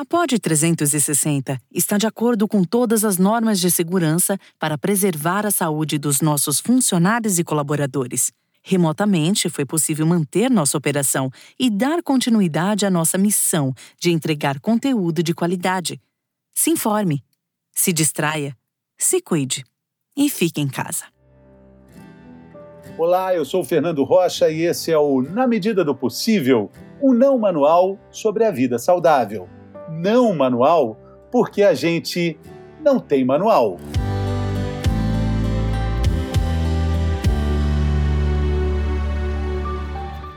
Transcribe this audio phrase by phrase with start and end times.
[0.00, 5.50] A POD 360 está de acordo com todas as normas de segurança para preservar a
[5.50, 8.32] saúde dos nossos funcionários e colaboradores.
[8.62, 15.22] Remotamente, foi possível manter nossa operação e dar continuidade à nossa missão de entregar conteúdo
[15.22, 16.00] de qualidade.
[16.54, 17.22] Se informe,
[17.70, 18.56] se distraia,
[18.96, 19.66] se cuide
[20.16, 21.04] e fique em casa.
[22.96, 26.70] Olá, eu sou o Fernando Rocha e esse é o Na Medida do Possível,
[27.02, 29.59] um não manual sobre a vida saudável
[30.00, 30.98] não manual
[31.30, 32.38] porque a gente
[32.82, 33.78] não tem manual.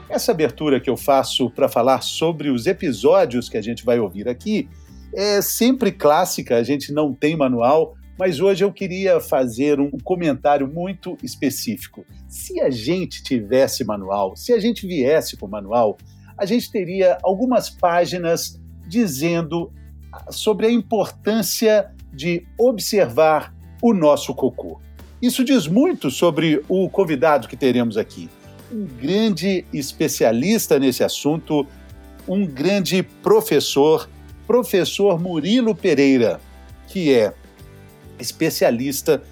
[0.10, 4.30] Essa abertura que eu faço para falar sobre os episódios que a gente vai ouvir
[4.30, 4.70] aqui
[5.12, 10.68] é sempre clássica, a gente não tem manual, mas hoje eu queria fazer um comentário
[10.68, 12.06] muito específico.
[12.28, 15.98] Se a gente tivesse manual, se a gente viesse com manual,
[16.38, 18.60] a gente teria algumas páginas
[18.94, 19.72] dizendo
[20.30, 24.80] sobre a importância de observar o nosso cocô.
[25.20, 28.30] Isso diz muito sobre o convidado que teremos aqui.
[28.72, 31.66] Um grande especialista nesse assunto,
[32.28, 34.08] um grande professor,
[34.46, 36.40] professor Murilo Pereira,
[36.88, 37.34] que é
[38.20, 39.24] especialista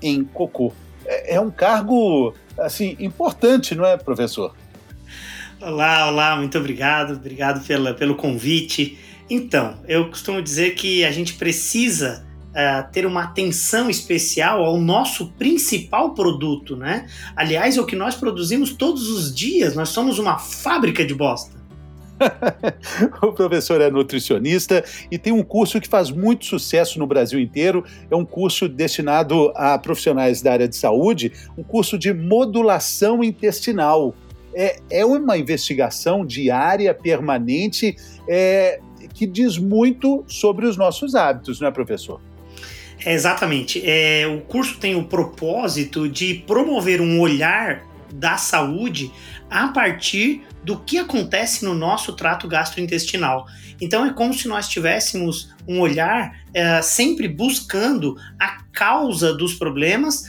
[0.00, 0.72] em cocô.
[1.04, 4.54] É, é um cargo assim importante, não é, professor?
[5.66, 8.98] Olá, olá, muito obrigado, obrigado pela, pelo convite.
[9.30, 15.32] Então, eu costumo dizer que a gente precisa uh, ter uma atenção especial ao nosso
[15.38, 17.06] principal produto, né?
[17.34, 21.54] Aliás, é o que nós produzimos todos os dias, nós somos uma fábrica de bosta.
[23.22, 27.82] o professor é nutricionista e tem um curso que faz muito sucesso no Brasil inteiro.
[28.10, 34.14] É um curso destinado a profissionais da área de saúde, um curso de modulação intestinal
[34.54, 37.96] é, é uma investigação diária, permanente,
[38.28, 38.80] é,
[39.12, 42.20] que diz muito sobre os nossos hábitos, não é, professor?
[43.04, 43.82] É, exatamente.
[43.84, 49.10] É, o curso tem o propósito de promover um olhar da saúde
[49.50, 53.46] a partir do que acontece no nosso trato gastrointestinal.
[53.80, 60.24] Então é como se nós tivéssemos um olhar é, sempre buscando a causa dos problemas,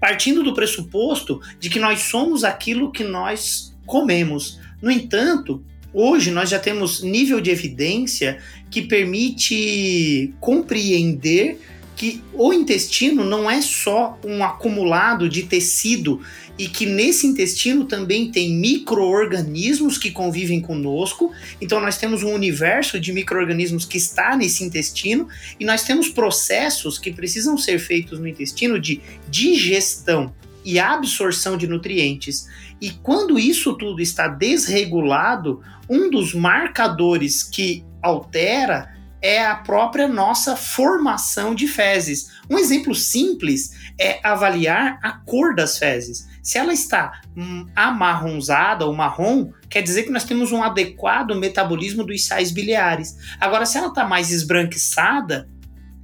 [0.00, 4.58] partindo do pressuposto de que nós somos aquilo que nós comemos.
[4.80, 8.38] No entanto, hoje nós já temos nível de evidência
[8.70, 11.60] que permite compreender
[11.96, 16.20] que o intestino não é só um acumulado de tecido
[16.58, 21.32] e que nesse intestino também tem micro-organismos que convivem conosco.
[21.60, 26.98] Então nós temos um universo de micro-organismos que está nesse intestino e nós temos processos
[26.98, 32.48] que precisam ser feitos no intestino de digestão e absorção de nutrientes.
[32.80, 40.56] E quando isso tudo está desregulado, um dos marcadores que altera é a própria nossa
[40.56, 42.30] formação de fezes.
[42.48, 46.26] Um exemplo simples é avaliar a cor das fezes.
[46.48, 52.02] Se ela está hum, amarronzada ou marrom, quer dizer que nós temos um adequado metabolismo
[52.02, 53.18] dos sais biliares.
[53.38, 55.46] Agora, se ela está mais esbranquiçada,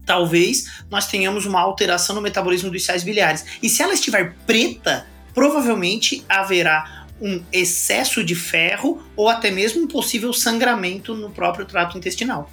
[0.05, 3.43] talvez nós tenhamos uma alteração no metabolismo dos sais biliares.
[3.63, 9.89] E se ela estiver preta, provavelmente haverá um excesso de ferro ou até mesmo um
[9.89, 12.51] possível sangramento no próprio trato intestinal.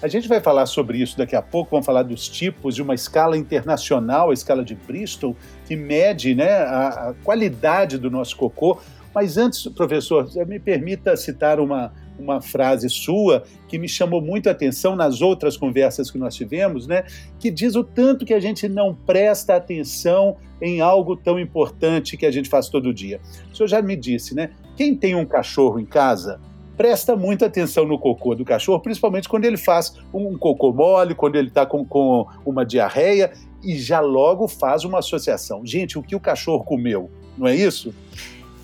[0.00, 2.94] A gente vai falar sobre isso daqui a pouco, vamos falar dos tipos de uma
[2.94, 5.36] escala internacional, a escala de Bristol,
[5.66, 8.78] que mede né, a, a qualidade do nosso cocô.
[9.12, 14.52] Mas antes, professor, me permita citar uma, uma frase sua que me chamou muito a
[14.52, 17.02] atenção nas outras conversas que nós tivemos, né?
[17.40, 22.26] Que diz o tanto que a gente não presta atenção em algo tão importante que
[22.26, 23.20] a gente faz todo dia.
[23.52, 24.50] O senhor já me disse, né?
[24.76, 26.40] Quem tem um cachorro em casa
[26.78, 31.34] presta muita atenção no cocô do cachorro, principalmente quando ele faz um cocô mole, quando
[31.34, 35.66] ele está com, com uma diarreia, e já logo faz uma associação.
[35.66, 37.92] Gente, o que o cachorro comeu, não é isso?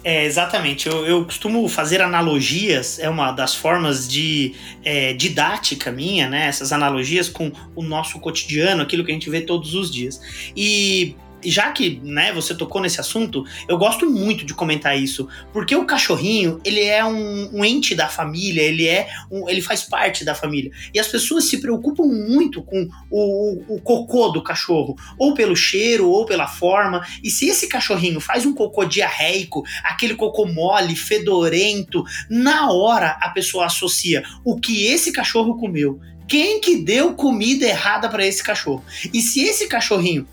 [0.04, 0.86] É, exatamente.
[0.86, 4.54] Eu, eu, costumo fazer analogias, é uma das formas de
[4.84, 6.46] é, didática minha, né?
[6.46, 10.20] Essas analogias com o nosso cotidiano, aquilo que a gente vê todos os dias.
[10.54, 15.74] E já que né, você tocou nesse assunto, eu gosto muito de comentar isso, porque
[15.74, 20.24] o cachorrinho ele é um, um ente da família, ele é um, ele faz parte
[20.24, 25.34] da família e as pessoas se preocupam muito com o, o, cocô do cachorro, ou
[25.34, 27.04] pelo cheiro, ou pela forma.
[27.22, 33.30] E se esse cachorrinho faz um cocô diarreico, aquele cocô mole, fedorento, na hora a
[33.30, 38.82] pessoa associa o que esse cachorro comeu quem que deu comida errada para esse cachorro.
[39.12, 40.26] E se esse cachorrinho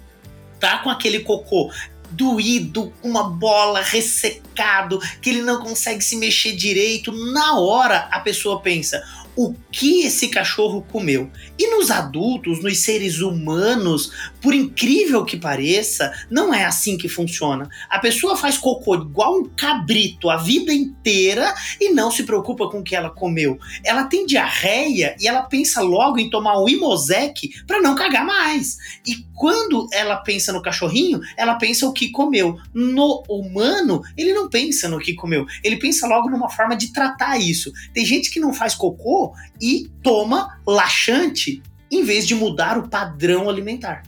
[0.62, 1.70] tá com aquele cocô
[2.12, 8.62] doído, uma bola ressecado, que ele não consegue se mexer direito, na hora a pessoa
[8.62, 9.02] pensa:
[9.36, 11.30] o que esse cachorro comeu.
[11.58, 14.12] E nos adultos, nos seres humanos,
[14.42, 17.70] por incrível que pareça, não é assim que funciona.
[17.90, 22.80] A pessoa faz cocô igual um cabrito a vida inteira e não se preocupa com
[22.80, 23.58] o que ela comeu.
[23.84, 28.78] Ela tem diarreia e ela pensa logo em tomar um Imosec para não cagar mais.
[29.06, 32.58] E quando ela pensa no cachorrinho, ela pensa o que comeu.
[32.74, 35.46] No humano, ele não pensa no que comeu.
[35.64, 37.72] Ele pensa logo numa forma de tratar isso.
[37.94, 39.21] Tem gente que não faz cocô
[39.60, 44.04] e toma laxante em vez de mudar o padrão alimentar.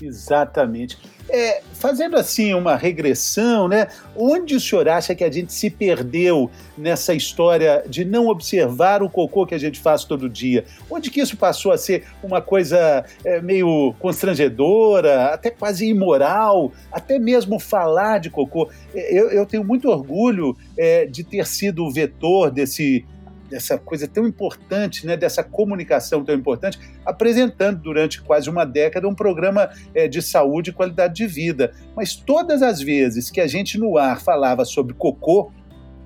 [0.00, 0.98] Exatamente.
[1.28, 3.88] É, fazendo assim uma regressão, né?
[4.14, 6.48] Onde o senhor acha que a gente se perdeu
[6.78, 10.64] nessa história de não observar o cocô que a gente faz todo dia?
[10.88, 17.18] Onde que isso passou a ser uma coisa é, meio constrangedora, até quase imoral, até
[17.18, 18.70] mesmo falar de cocô?
[18.94, 23.04] É, eu, eu tenho muito orgulho é, de ter sido o vetor desse
[23.48, 29.14] dessa coisa tão importante, né, dessa comunicação tão importante, apresentando durante quase uma década um
[29.14, 31.72] programa é, de saúde e qualidade de vida.
[31.94, 35.52] Mas todas as vezes que a gente no ar falava sobre cocô,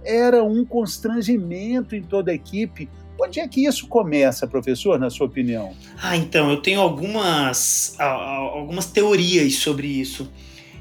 [0.04, 2.88] era um constrangimento em toda a equipe.
[3.20, 5.74] Onde é que isso começa, professor, na sua opinião?
[6.00, 10.30] Ah, então, eu tenho algumas, algumas teorias sobre isso.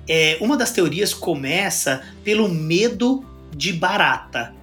[0.08, 3.24] É, uma das teorias começa pelo medo
[3.56, 4.54] de barata.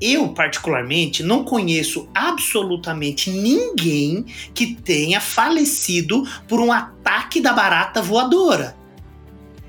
[0.00, 8.76] Eu, particularmente, não conheço absolutamente ninguém que tenha falecido por um ataque da barata voadora.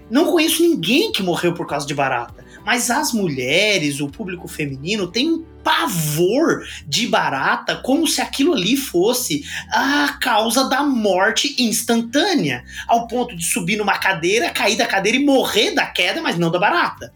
[0.09, 2.45] Não conheço ninguém que morreu por causa de barata.
[2.65, 8.75] Mas as mulheres, o público feminino, tem um pavor de barata como se aquilo ali
[8.75, 15.17] fosse a causa da morte instantânea, ao ponto de subir numa cadeira, cair da cadeira
[15.17, 17.13] e morrer da queda, mas não da barata.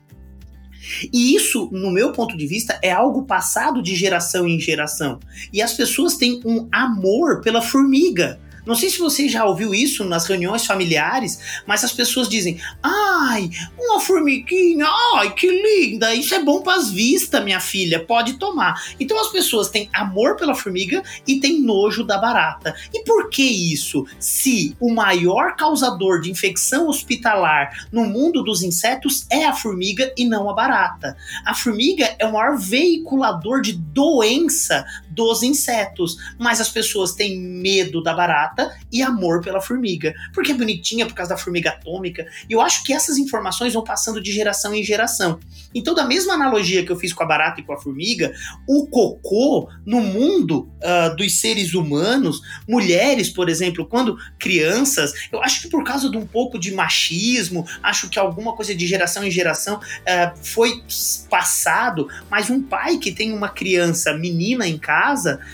[1.12, 5.20] E isso, no meu ponto de vista, é algo passado de geração em geração.
[5.52, 8.40] E as pessoas têm um amor pela formiga.
[8.70, 13.50] Não sei se você já ouviu isso nas reuniões familiares, mas as pessoas dizem: ai,
[13.80, 14.86] uma formiguinha,
[15.16, 18.80] ai, que linda, isso é bom para as vistas, minha filha, pode tomar.
[19.00, 22.76] Então as pessoas têm amor pela formiga e têm nojo da barata.
[22.94, 24.06] E por que isso?
[24.20, 30.26] Se o maior causador de infecção hospitalar no mundo dos insetos é a formiga e
[30.26, 31.18] não a barata.
[31.44, 38.02] A formiga é o maior veiculador de doença dos insetos, mas as pessoas têm medo
[38.02, 42.26] da barata e amor pela formiga, porque é bonitinha por causa da formiga atômica.
[42.50, 45.40] E eu acho que essas informações vão passando de geração em geração.
[45.74, 48.34] Então, da mesma analogia que eu fiz com a barata e com a formiga,
[48.68, 55.62] o cocô no mundo uh, dos seres humanos, mulheres, por exemplo, quando crianças, eu acho
[55.62, 59.32] que por causa de um pouco de machismo, acho que alguma coisa de geração em
[59.32, 60.84] geração uh, foi
[61.30, 65.00] passado, mas um pai que tem uma criança menina em casa,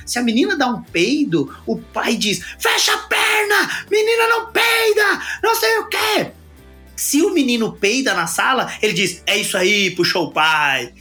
[0.06, 5.22] se a menina dá um peido, o pai diz: fecha a perna, menina não peida,
[5.44, 6.32] não sei o quê.
[6.96, 10.94] Se o menino peida na sala, ele diz: É isso aí, puxou o pai.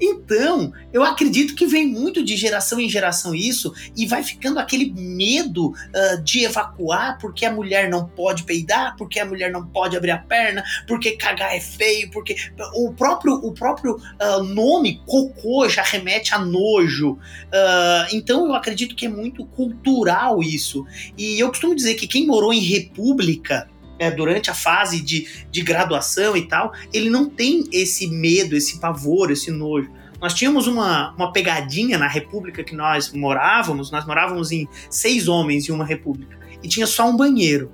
[0.00, 4.92] Então, eu acredito que vem muito de geração em geração isso, e vai ficando aquele
[4.92, 9.96] medo uh, de evacuar porque a mulher não pode peidar, porque a mulher não pode
[9.96, 12.36] abrir a perna, porque cagar é feio, porque
[12.74, 17.12] o próprio, o próprio uh, nome cocô já remete a nojo.
[17.12, 20.86] Uh, então, eu acredito que é muito cultural isso.
[21.16, 23.68] E eu costumo dizer que quem morou em república
[24.02, 28.80] é, durante a fase de, de graduação e tal, ele não tem esse medo, esse
[28.80, 29.88] pavor, esse nojo.
[30.20, 35.68] Nós tínhamos uma, uma pegadinha na república que nós morávamos, nós morávamos em seis homens
[35.68, 37.70] em uma república, e tinha só um banheiro.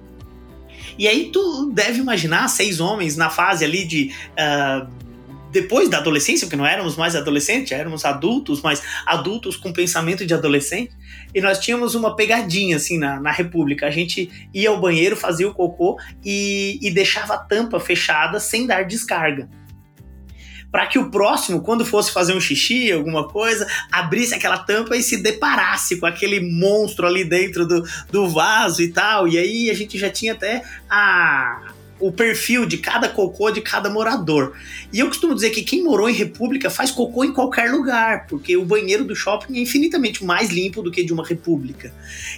[0.99, 4.13] E aí tu deve imaginar seis homens na fase ali de.
[4.33, 5.09] Uh,
[5.51, 10.35] depois da adolescência, porque não éramos mais adolescentes, éramos adultos, mas adultos com pensamento de
[10.35, 10.93] adolescente.
[11.35, 13.87] E nós tínhamos uma pegadinha assim na, na República.
[13.87, 18.67] A gente ia ao banheiro, fazia o cocô e, e deixava a tampa fechada sem
[18.67, 19.49] dar descarga
[20.71, 25.03] para que o próximo, quando fosse fazer um xixi, alguma coisa, abrisse aquela tampa e
[25.03, 29.27] se deparasse com aquele monstro ali dentro do, do vaso e tal.
[29.27, 33.91] E aí a gente já tinha até a, o perfil de cada cocô de cada
[33.91, 34.55] morador.
[34.93, 38.57] E eu costumo dizer que quem morou em república faz cocô em qualquer lugar, porque
[38.57, 41.93] o banheiro do shopping é infinitamente mais limpo do que de uma república.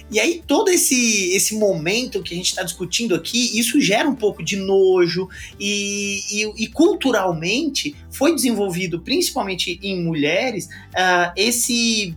[0.09, 4.15] E aí todo esse, esse momento que a gente está discutindo aqui, isso gera um
[4.15, 12.15] pouco de nojo e, e, e culturalmente foi desenvolvido, principalmente em mulheres, uh, esse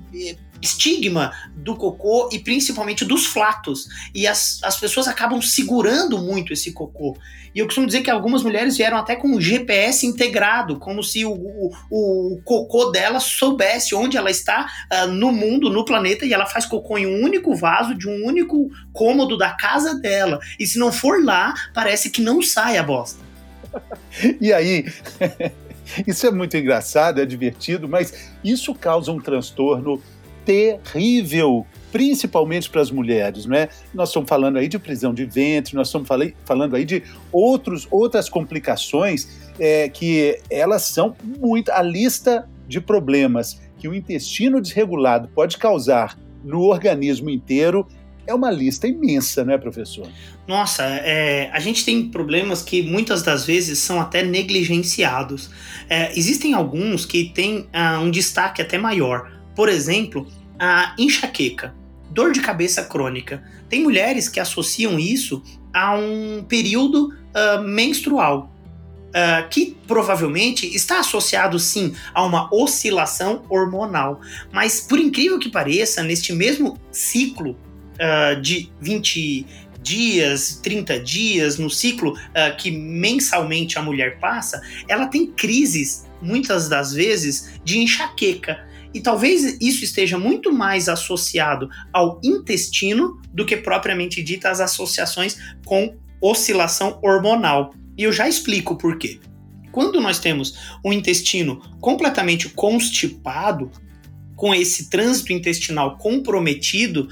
[0.65, 3.87] estigma do cocô e principalmente dos flatos.
[4.15, 7.17] E as, as pessoas acabam segurando muito esse cocô.
[7.55, 11.33] E eu costumo dizer que algumas mulheres vieram até com GPS integrado, como se o,
[11.33, 16.47] o, o cocô dela soubesse onde ela está uh, no mundo, no planeta, e ela
[16.47, 20.41] faz cocô em um único vaso, de um único cômodo da casa dela.
[20.59, 23.21] E se não for lá, parece que não sai a bosta.
[24.41, 24.87] e aí,
[26.07, 30.03] isso é muito engraçado, é divertido, mas isso causa um transtorno
[30.45, 33.69] terrível, principalmente para as mulheres, não é?
[33.93, 36.09] Nós estamos falando aí de prisão de ventre, nós estamos
[36.45, 41.71] falando aí de outros, outras complicações é, que elas são muito.
[41.71, 47.87] A lista de problemas que o intestino desregulado pode causar no organismo inteiro
[48.27, 50.09] é uma lista imensa, não é, professor?
[50.47, 55.51] Nossa, é, a gente tem problemas que muitas das vezes são até negligenciados.
[55.89, 59.31] É, existem alguns que têm uh, um destaque até maior.
[59.55, 60.27] Por exemplo,
[60.59, 61.75] a enxaqueca,
[62.11, 63.43] dor de cabeça crônica.
[63.69, 65.43] Tem mulheres que associam isso
[65.73, 68.51] a um período uh, menstrual.
[69.11, 74.21] Uh, que provavelmente está associado sim a uma oscilação hormonal.
[74.53, 79.47] Mas, por incrível que pareça, neste mesmo ciclo uh, de 20
[79.81, 82.19] dias, 30 dias, no ciclo
[82.59, 88.67] que mensalmente a mulher passa, ela tem crises, muitas das vezes, de enxaqueca.
[88.95, 95.37] E talvez isso esteja muito mais associado ao intestino do que propriamente dita as associações
[95.67, 97.75] com oscilação hormonal.
[97.99, 99.19] E eu já explico por quê.
[99.73, 103.71] Quando nós temos um intestino completamente constipado,
[104.37, 107.09] com esse trânsito intestinal comprometido,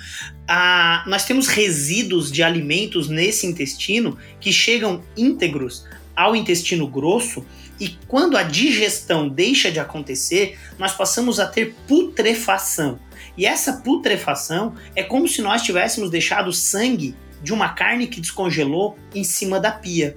[0.47, 5.85] a, nós temos resíduos de alimentos nesse intestino que chegam íntegros
[6.15, 7.45] ao intestino grosso
[7.83, 13.01] e quando a digestão deixa de acontecer, nós passamos a ter putrefação.
[13.37, 18.97] E essa putrefação é como se nós tivéssemos deixado sangue de uma carne que descongelou
[19.12, 20.17] em cima da pia.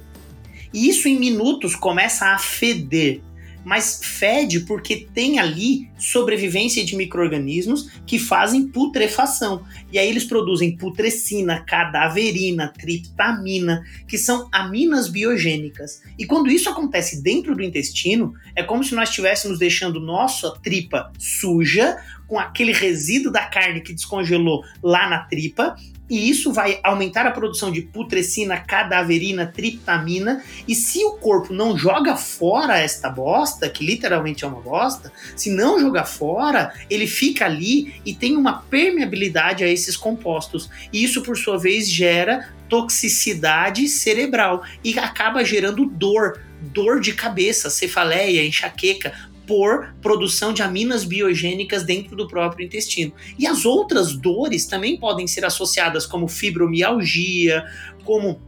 [0.71, 3.21] E isso em minutos começa a feder
[3.65, 9.65] mas fede porque tem ali sobrevivência de micro-organismos que fazem putrefação.
[9.91, 16.03] E aí eles produzem putrescina, cadaverina, triptamina, que são aminas biogênicas.
[16.17, 21.11] E quando isso acontece dentro do intestino, é como se nós estivéssemos deixando nossa tripa
[21.17, 25.75] suja, com aquele resíduo da carne que descongelou lá na tripa,
[26.09, 30.43] e isso vai aumentar a produção de putrescina, cadaverina, triptamina.
[30.67, 35.49] E se o corpo não joga fora esta bosta, que literalmente é uma bosta, se
[35.49, 40.69] não jogar fora, ele fica ali e tem uma permeabilidade a esses compostos.
[40.93, 47.69] E isso, por sua vez, gera toxicidade cerebral e acaba gerando dor, dor de cabeça,
[47.69, 49.13] cefaleia, enxaqueca,
[49.47, 53.13] por produção de aminas biogênicas dentro do próprio intestino.
[53.37, 57.63] E as outras dores também podem ser associadas como fibromialgia,
[58.03, 58.39] como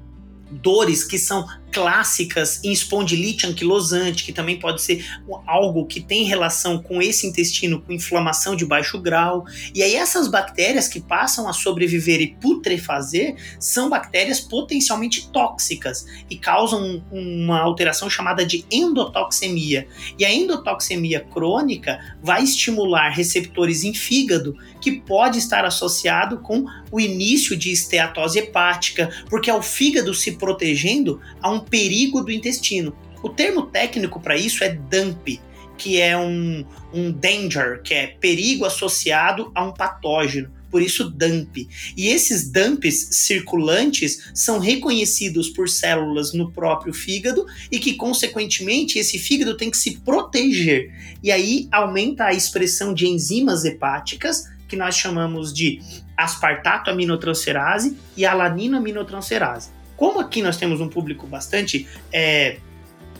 [0.50, 5.06] dores que são clássicas em espondilite anquilosante, que também pode ser
[5.46, 9.46] algo que tem relação com esse intestino com inflamação de baixo grau.
[9.74, 16.38] E aí essas bactérias que passam a sobreviver e putrefazer são bactérias potencialmente tóxicas e
[16.38, 19.88] causam uma alteração chamada de endotoxemia.
[20.18, 27.00] E a endotoxemia crônica vai estimular receptores em fígado que pode estar associado com o
[27.00, 32.96] início de esteatose hepática, porque é o fígado se protegendo a um perigo do intestino.
[33.22, 35.40] O termo técnico para isso é DUMP,
[35.78, 40.52] que é um, um danger, que é perigo associado a um patógeno.
[40.70, 41.68] Por isso, DUMP.
[41.96, 49.18] E esses DUMPs circulantes são reconhecidos por células no próprio fígado e que, consequentemente, esse
[49.18, 50.92] fígado tem que se proteger.
[51.24, 55.80] E aí aumenta a expressão de enzimas hepáticas, que nós chamamos de
[56.18, 59.77] aspartato aminotransferase e alanina aminotransferase.
[59.98, 62.58] Como aqui nós temos um público bastante é,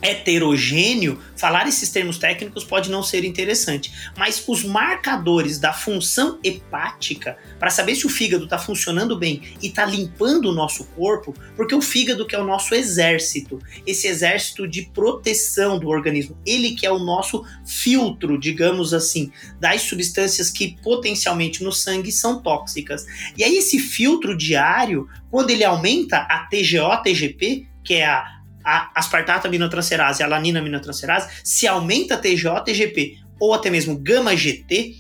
[0.02, 7.38] heterogêneo, falar esses termos técnicos pode não ser interessante, mas os marcadores da função hepática,
[7.60, 11.76] para saber se o fígado está funcionando bem e está limpando o nosso corpo, porque
[11.76, 16.86] o fígado que é o nosso exército, esse exército de proteção do organismo, ele que
[16.86, 23.06] é o nosso filtro, digamos assim, das substâncias que potencialmente no sangue são tóxicas.
[23.36, 28.37] E aí esse filtro diário, quando ele aumenta a TGO, TGP, que é a
[28.68, 34.36] a aspartato aminotransferase e a alanina aminotransferase, se aumenta TGO, TGP ou até mesmo gama
[34.36, 34.94] GT,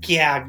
[0.00, 0.48] que é a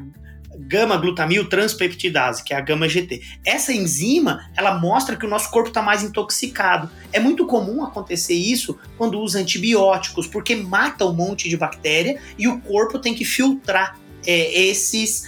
[0.58, 3.20] gama glutamil transpeptidase, que é a gama GT.
[3.44, 6.88] Essa enzima, ela mostra que o nosso corpo está mais intoxicado.
[7.12, 12.48] É muito comum acontecer isso quando usa antibióticos, porque mata um monte de bactéria e
[12.48, 15.24] o corpo tem que filtrar é, esses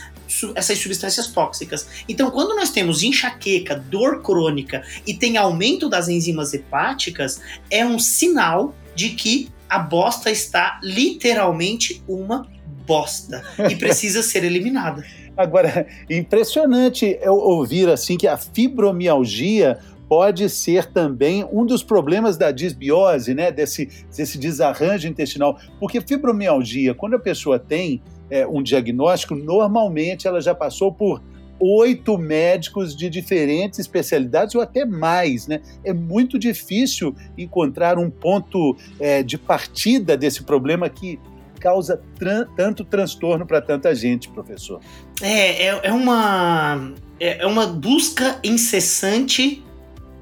[0.54, 1.86] essas substâncias tóxicas.
[2.08, 7.98] Então, quando nós temos enxaqueca, dor crônica e tem aumento das enzimas hepáticas, é um
[7.98, 12.48] sinal de que a bosta está literalmente uma
[12.86, 15.04] bosta e precisa ser eliminada.
[15.36, 22.50] Agora, impressionante eu ouvir assim que a fibromialgia pode ser também um dos problemas da
[22.50, 29.34] disbiose, né, desse, desse desarranjo intestinal, porque fibromialgia, quando a pessoa tem é, um diagnóstico,
[29.34, 31.22] normalmente ela já passou por
[31.60, 35.60] oito médicos de diferentes especialidades ou até mais, né?
[35.84, 41.18] É muito difícil encontrar um ponto é, de partida desse problema que
[41.58, 44.80] causa tran tanto transtorno para tanta gente, professor.
[45.20, 49.64] É, é, é uma é, é uma busca incessante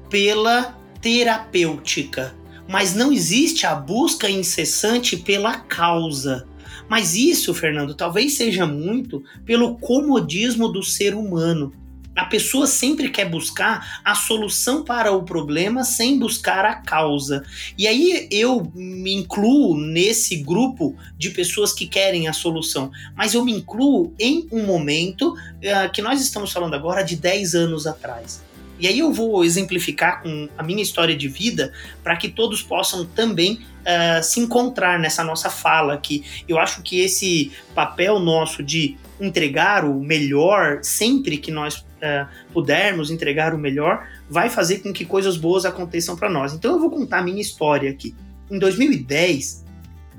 [0.09, 2.35] pela terapêutica,
[2.67, 6.47] mas não existe a busca incessante pela causa.
[6.89, 11.73] Mas isso, Fernando, talvez seja muito pelo comodismo do ser humano.
[12.17, 17.45] A pessoa sempre quer buscar a solução para o problema sem buscar a causa.
[17.77, 23.45] E aí eu me incluo nesse grupo de pessoas que querem a solução, mas eu
[23.45, 28.41] me incluo em um momento uh, que nós estamos falando agora de 10 anos atrás.
[28.79, 31.71] E aí eu vou exemplificar com a minha história de vida
[32.03, 36.23] para que todos possam também uh, se encontrar nessa nossa fala aqui.
[36.47, 43.09] Eu acho que esse papel nosso de entregar o melhor sempre que nós uh, pudermos
[43.09, 46.53] entregar o melhor, vai fazer com que coisas boas aconteçam para nós.
[46.53, 48.13] Então eu vou contar a minha história aqui.
[48.51, 49.65] Em 2010,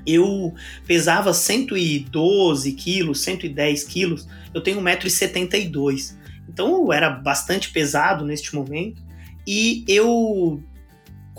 [0.05, 0.53] eu
[0.85, 6.15] pesava 112 quilos, 110 quilos, eu tenho 1,72m.
[6.47, 9.01] Então eu era bastante pesado neste momento.
[9.45, 10.61] E eu,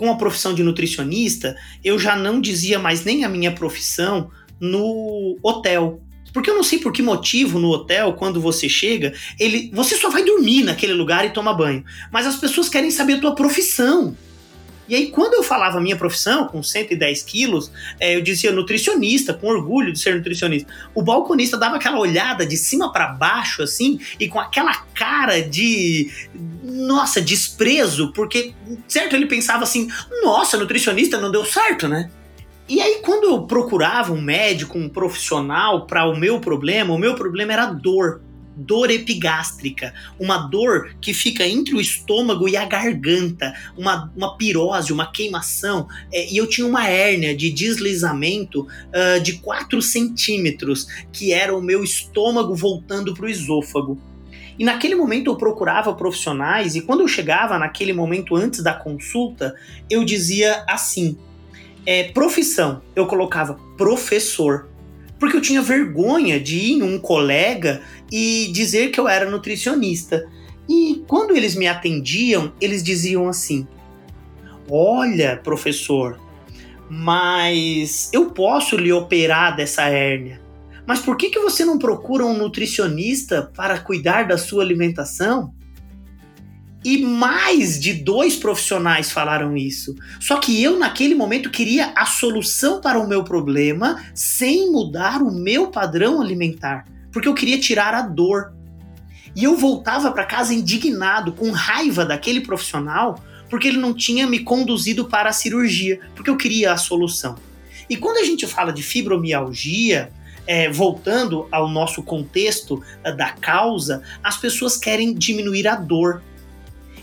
[0.01, 5.37] com a profissão de nutricionista, eu já não dizia mais nem a minha profissão no
[5.43, 6.01] hotel.
[6.33, 10.09] Porque eu não sei por que motivo no hotel, quando você chega, ele, você só
[10.09, 11.85] vai dormir naquele lugar e toma banho.
[12.11, 14.17] Mas as pessoas querem saber a tua profissão.
[14.91, 19.47] E aí, quando eu falava minha profissão, com 110 quilos, é, eu dizia nutricionista, com
[19.47, 20.69] orgulho de ser nutricionista.
[20.93, 26.11] O balconista dava aquela olhada de cima para baixo, assim, e com aquela cara de.
[26.61, 28.53] Nossa, desprezo, porque,
[28.85, 29.87] certo, ele pensava assim:
[30.23, 32.11] nossa, nutricionista não deu certo, né?
[32.67, 37.15] E aí, quando eu procurava um médico, um profissional para o meu problema, o meu
[37.15, 38.21] problema era dor
[38.55, 44.93] dor epigástrica, uma dor que fica entre o estômago e a garganta, uma, uma pirose,
[44.93, 51.33] uma queimação, é, e eu tinha uma hérnia de deslizamento uh, de 4 centímetros, que
[51.33, 53.99] era o meu estômago voltando para o esôfago.
[54.59, 59.55] E naquele momento eu procurava profissionais, e quando eu chegava naquele momento antes da consulta,
[59.89, 61.17] eu dizia assim:
[61.85, 64.69] é, profissão, eu colocava professor
[65.21, 70.27] porque eu tinha vergonha de ir em um colega e dizer que eu era nutricionista.
[70.67, 73.67] E quando eles me atendiam, eles diziam assim:
[74.67, 76.19] Olha, professor,
[76.89, 80.41] mas eu posso lhe operar dessa hérnia.
[80.87, 85.53] Mas por que, que você não procura um nutricionista para cuidar da sua alimentação?
[86.83, 89.95] E mais de dois profissionais falaram isso.
[90.19, 95.31] Só que eu, naquele momento, queria a solução para o meu problema sem mudar o
[95.31, 96.85] meu padrão alimentar.
[97.11, 98.53] Porque eu queria tirar a dor.
[99.35, 104.39] E eu voltava para casa indignado, com raiva daquele profissional, porque ele não tinha me
[104.39, 107.35] conduzido para a cirurgia, porque eu queria a solução.
[107.89, 110.11] E quando a gente fala de fibromialgia,
[110.47, 116.21] é, voltando ao nosso contexto é, da causa, as pessoas querem diminuir a dor.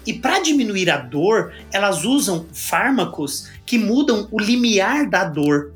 [0.08, 5.74] E para diminuir a dor, elas usam fármacos que mudam o limiar da dor.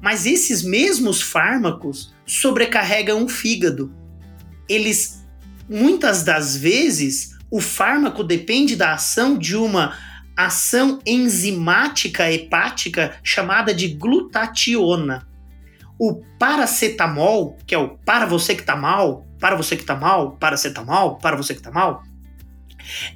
[0.00, 3.92] Mas esses mesmos fármacos sobrecarregam o fígado.
[4.68, 5.26] Eles,
[5.68, 9.98] muitas das vezes, o fármaco depende da ação de uma
[10.36, 15.26] ação enzimática hepática chamada de glutationa.
[15.98, 20.36] O paracetamol, que é o para você que tá mal, para você que tá mal,
[20.36, 22.04] paracetamol, para você que tá mal,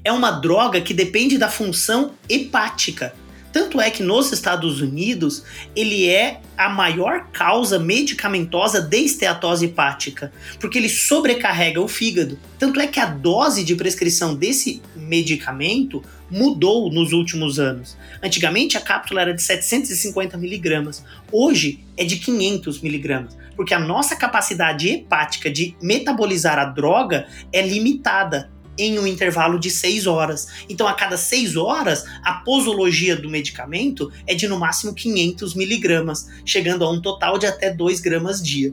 [0.04, 3.14] é uma droga que depende da função hepática.
[3.52, 5.42] Tanto é que nos Estados Unidos
[5.74, 12.38] ele é a maior causa medicamentosa de esteatose hepática, porque ele sobrecarrega o fígado.
[12.59, 17.96] Tanto é que a dose de prescrição desse medicamento mudou nos últimos anos.
[18.22, 21.02] Antigamente a cápsula era de 750 miligramas,
[21.33, 27.62] hoje é de 500 miligramas, porque a nossa capacidade hepática de metabolizar a droga é
[27.62, 30.48] limitada em um intervalo de 6 horas.
[30.68, 36.28] Então, a cada 6 horas, a posologia do medicamento é de no máximo 500 miligramas,
[36.44, 38.72] chegando a um total de até 2 gramas dia.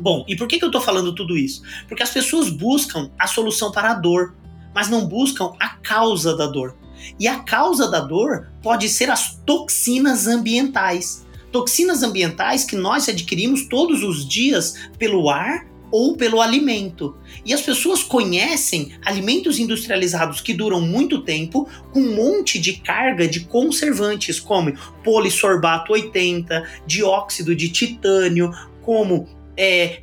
[0.00, 1.62] Bom, e por que, que eu tô falando tudo isso?
[1.86, 4.34] Porque as pessoas buscam a solução para a dor,
[4.74, 6.76] mas não buscam a causa da dor.
[7.18, 11.26] E a causa da dor pode ser as toxinas ambientais.
[11.50, 17.16] Toxinas ambientais que nós adquirimos todos os dias pelo ar ou pelo alimento.
[17.44, 23.26] E as pessoas conhecem alimentos industrializados que duram muito tempo com um monte de carga
[23.26, 24.72] de conservantes, como
[25.02, 30.00] polissorbato 80, dióxido de titânio, como é,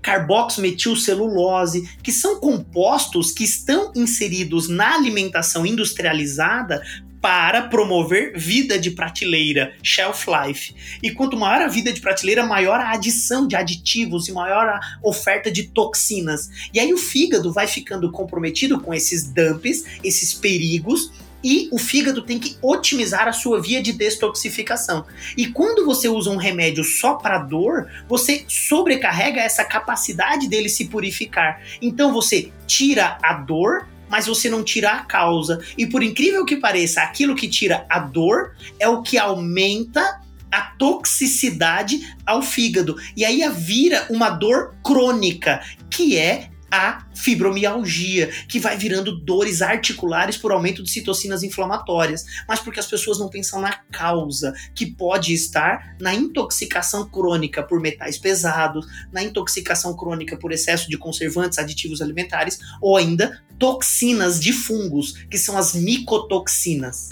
[2.03, 6.81] que são compostos que estão inseridos na alimentação industrializada
[7.21, 10.75] para promover vida de prateleira, shelf life.
[11.01, 14.79] E quanto maior a vida de prateleira, maior a adição de aditivos e maior a
[15.01, 16.51] oferta de toxinas.
[16.71, 21.11] E aí o fígado vai ficando comprometido com esses dumps, esses perigos,
[21.45, 25.05] e o fígado tem que otimizar a sua via de detoxificação.
[25.37, 30.85] E quando você usa um remédio só para dor, você sobrecarrega essa capacidade dele se
[30.85, 31.61] purificar.
[31.79, 35.63] Então você tira a dor, mas você não tira a causa.
[35.77, 40.19] E por incrível que pareça, aquilo que tira a dor é o que aumenta
[40.51, 42.95] a toxicidade ao fígado.
[43.15, 50.37] E aí vira uma dor crônica, que é a fibromialgia, que vai virando dores articulares
[50.37, 55.33] por aumento de citocinas inflamatórias, mas porque as pessoas não pensam na causa, que pode
[55.33, 62.01] estar na intoxicação crônica por metais pesados, na intoxicação crônica por excesso de conservantes, aditivos
[62.01, 67.09] alimentares, ou ainda toxinas de fungos, que são as micotoxinas.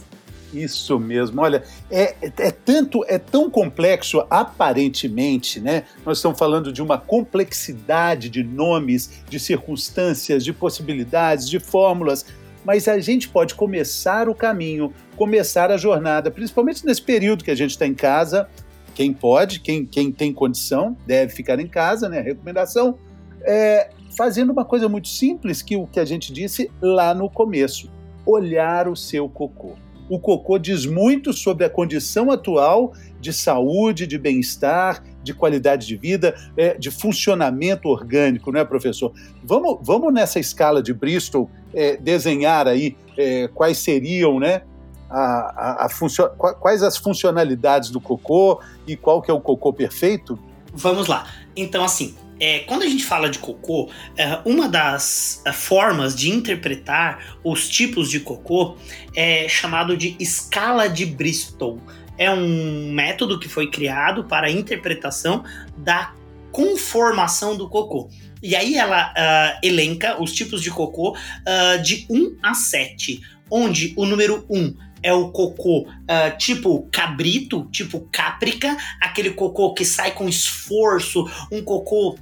[0.54, 1.42] Isso mesmo.
[1.42, 5.84] Olha, é, é tanto, é tão complexo aparentemente, né?
[6.06, 12.26] Nós estamos falando de uma complexidade de nomes, de circunstâncias, de possibilidades, de fórmulas,
[12.64, 17.56] mas a gente pode começar o caminho, começar a jornada, principalmente nesse período que a
[17.56, 18.48] gente está em casa.
[18.94, 22.22] Quem pode, quem, quem tem condição, deve ficar em casa, né?
[22.22, 22.98] Recomendação
[23.42, 27.90] é fazendo uma coisa muito simples que o que a gente disse lá no começo:
[28.24, 29.74] olhar o seu cocô
[30.10, 35.96] o cocô diz muito sobre a condição atual de saúde, de bem-estar, de qualidade de
[35.96, 39.14] vida, é, de funcionamento orgânico, não é, professor?
[39.44, 44.64] Vamos, vamos nessa escala de Bristol é, desenhar aí é, quais seriam, né?
[45.10, 50.40] A, a, a quais as funcionalidades do cocô e qual que é o cocô perfeito?
[50.74, 51.28] Vamos lá.
[51.56, 56.30] Então, assim, é, quando a gente fala de cocô, é, uma das é, formas de
[56.30, 58.78] interpretar os tipos de cocô
[59.16, 61.80] é chamado de escala de Bristol.
[62.18, 65.44] É um método que foi criado para a interpretação
[65.78, 66.14] da
[66.52, 68.10] conformação do cocô.
[68.42, 73.94] E aí ela uh, elenca os tipos de cocô uh, de 1 a 7, onde
[73.96, 80.12] o número 1 é o cocô uh, tipo cabrito, tipo cáprica, aquele cocô que sai
[80.12, 82.18] com esforço, um cocô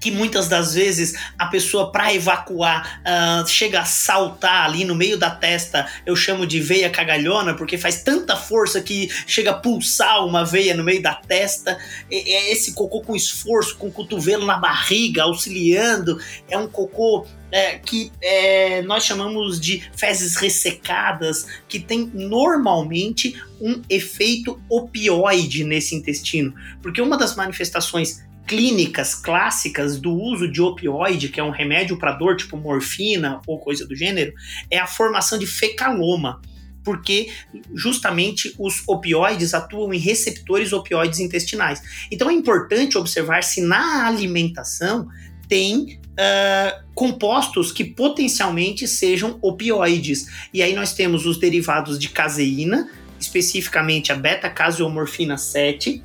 [0.00, 5.18] que muitas das vezes a pessoa para evacuar uh, chega a saltar ali no meio
[5.18, 10.24] da testa, eu chamo de veia cagalhona, porque faz tanta força que chega a pulsar
[10.24, 11.78] uma veia no meio da testa.
[12.10, 16.18] É esse cocô com esforço, com o cotovelo na barriga, auxiliando,
[16.48, 23.82] é um cocô é, que é, nós chamamos de fezes ressecadas, que tem normalmente um
[23.88, 31.38] efeito opioide nesse intestino, porque uma das manifestações clínicas clássicas do uso de opioide, que
[31.38, 34.32] é um remédio para dor, tipo morfina ou coisa do gênero,
[34.68, 36.40] é a formação de fecaloma
[36.82, 37.30] porque
[37.74, 41.82] justamente os opioides atuam em receptores opioides intestinais.
[42.10, 45.08] Então é importante observar se na alimentação
[45.46, 50.26] tem uh, compostos que potencialmente sejam opioides.
[50.52, 56.02] E aí nós temos os derivados de caseína, especificamente a beta-caseomorfina 7,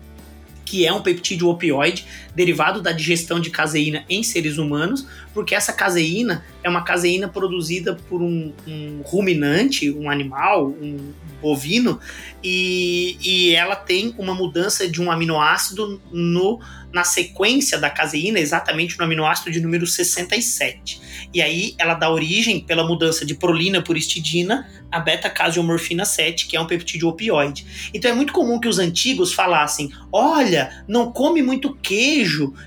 [0.65, 5.71] que é um peptídeo opioide derivado da digestão de caseína em seres humanos, porque essa
[5.71, 11.99] caseína é uma caseína produzida por um, um ruminante, um animal, um bovino,
[12.43, 16.59] e, e ela tem uma mudança de um aminoácido no,
[16.91, 21.01] na sequência da caseína, exatamente no aminoácido de número 67.
[21.33, 26.55] E aí ela dá origem, pela mudança de prolina por histidina, a beta-caseomorfina 7, que
[26.55, 27.91] é um peptídeo opioide.
[27.93, 32.24] Então é muito comum que os antigos falassem: olha, não come muito queijo,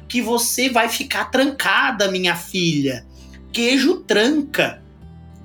[0.09, 3.07] que você vai ficar trancada, minha filha.
[3.53, 4.83] Queijo tranca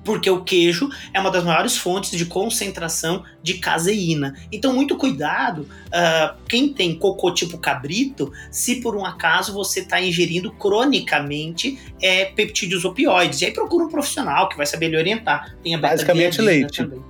[0.03, 4.35] porque o queijo é uma das maiores fontes de concentração de caseína.
[4.51, 10.01] Então, muito cuidado, uh, quem tem cocô tipo cabrito, se por um acaso você está
[10.01, 13.41] ingerindo cronicamente é, peptídeos opioides.
[13.41, 15.55] E aí procura um profissional que vai saber lhe orientar.
[15.63, 16.77] Tem a Basicamente leite.
[16.83, 17.01] Também.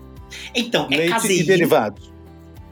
[0.56, 1.44] Então, é leite é caseína.
[1.44, 2.13] e derivados.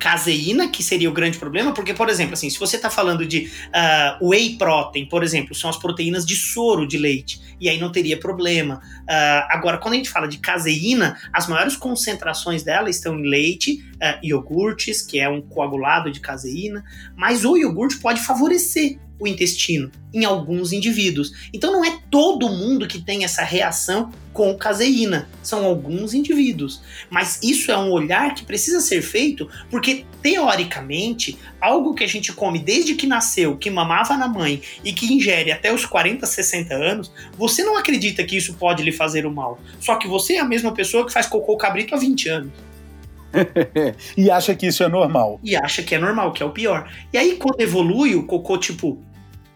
[0.01, 3.51] Caseína, que seria o grande problema, porque, por exemplo, assim, se você está falando de
[3.67, 7.91] uh, whey protein, por exemplo, são as proteínas de soro de leite, e aí não
[7.91, 8.81] teria problema.
[9.01, 13.85] Uh, agora, quando a gente fala de caseína, as maiores concentrações dela estão em leite,
[13.97, 16.83] uh, iogurtes, que é um coagulado de caseína,
[17.15, 21.49] mas o iogurte pode favorecer o intestino em alguns indivíduos.
[21.53, 26.81] Então não é todo mundo que tem essa reação com caseína, são alguns indivíduos.
[27.09, 32.33] Mas isso é um olhar que precisa ser feito porque teoricamente, algo que a gente
[32.33, 36.73] come desde que nasceu, que mamava na mãe e que ingere até os 40, 60
[36.73, 39.59] anos, você não acredita que isso pode lhe fazer o mal.
[39.79, 42.51] Só que você é a mesma pessoa que faz cocô cabrito há 20 anos.
[44.17, 45.39] e acha que isso é normal.
[45.43, 46.91] E acha que é normal, que é o pior.
[47.13, 49.01] E aí, quando evolui o cocô, tipo,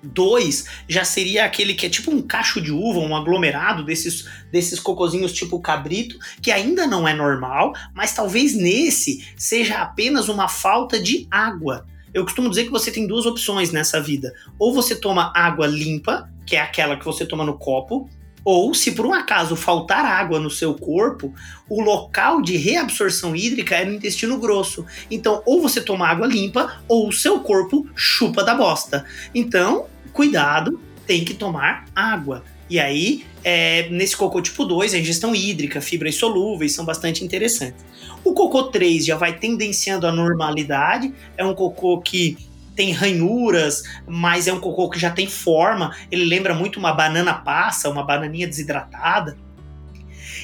[0.05, 4.79] 2 já seria aquele que é tipo um cacho de uva, um aglomerado desses, desses
[4.79, 10.99] cocozinhos tipo cabrito, que ainda não é normal, mas talvez nesse seja apenas uma falta
[10.99, 11.85] de água.
[12.13, 14.33] Eu costumo dizer que você tem duas opções nessa vida.
[14.57, 18.09] Ou você toma água limpa, que é aquela que você toma no copo,
[18.45, 21.33] ou, se por um acaso faltar água no seu corpo,
[21.67, 24.85] o local de reabsorção hídrica é no intestino grosso.
[25.09, 29.03] Então, ou você toma água limpa, ou o seu corpo chupa da bosta.
[29.33, 32.43] Então, cuidado, tem que tomar água.
[32.69, 37.85] E aí, é, nesse cocô tipo 2, a ingestão hídrica, fibras solúveis são bastante interessantes.
[38.23, 42.37] O cocô 3 já vai tendenciando a normalidade, é um cocô que
[42.75, 47.33] tem ranhuras, mas é um cocô que já tem forma, ele lembra muito uma banana
[47.33, 49.37] passa, uma bananinha desidratada.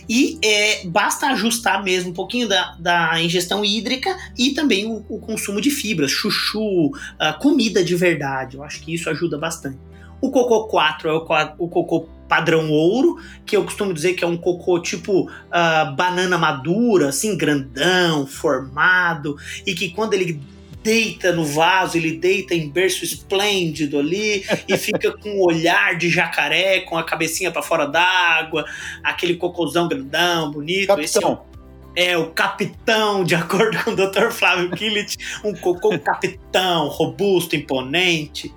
[0.08, 5.20] E é, basta ajustar mesmo um pouquinho da, da ingestão hídrica e também o, o
[5.20, 8.58] consumo de fibras, chuchu, uh, comida de verdade.
[8.58, 9.78] Eu acho que isso ajuda bastante.
[10.20, 11.26] O cocô 4 é o,
[11.58, 16.38] o cocô padrão ouro, que eu costumo dizer que é um cocô tipo uh, banana
[16.38, 19.36] madura, assim, grandão, formado,
[19.66, 20.40] e que quando ele
[20.84, 26.10] deita no vaso, ele deita em berço esplêndido ali e fica com um olhar de
[26.10, 28.66] jacaré, com a cabecinha para fora d'água,
[29.04, 30.88] aquele cocôzão grandão, bonito.
[30.88, 31.46] Capitão.
[31.96, 34.32] É, é o capitão, de acordo com o Dr.
[34.32, 38.54] Flávio Killit, um cocô capitão, robusto, imponente.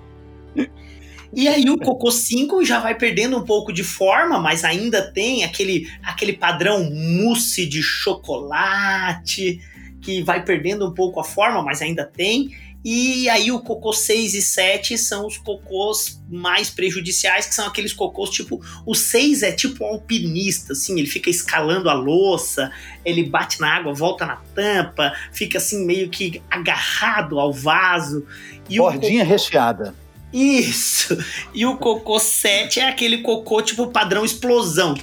[1.33, 5.43] E aí o cocô 5 já vai perdendo um pouco de forma, mas ainda tem
[5.43, 9.59] aquele, aquele padrão mousse de chocolate
[10.05, 12.55] que vai perdendo um pouco a forma, mas ainda tem.
[12.87, 17.91] E aí o cocô 6 e 7 são os cocôs mais prejudiciais, que são aqueles
[17.91, 18.63] cocôs tipo.
[18.85, 22.71] O 6 é tipo alpinista, assim, ele fica escalando a louça,
[23.03, 28.23] ele bate na água, volta na tampa, fica assim meio que agarrado ao vaso.
[28.69, 29.31] E Bordinha cocô...
[29.31, 29.95] recheada.
[30.31, 31.17] Isso!
[31.55, 34.93] E o cocô 7 é aquele cocô tipo padrão explosão.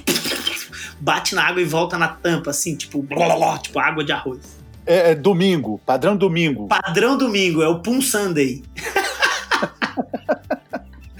[1.01, 4.62] Bate na água e volta na tampa, assim, tipo, blá, blá, tipo água de arroz.
[4.85, 6.67] É, é, domingo, padrão domingo.
[6.67, 8.63] Padrão domingo, é o Pum Sunday.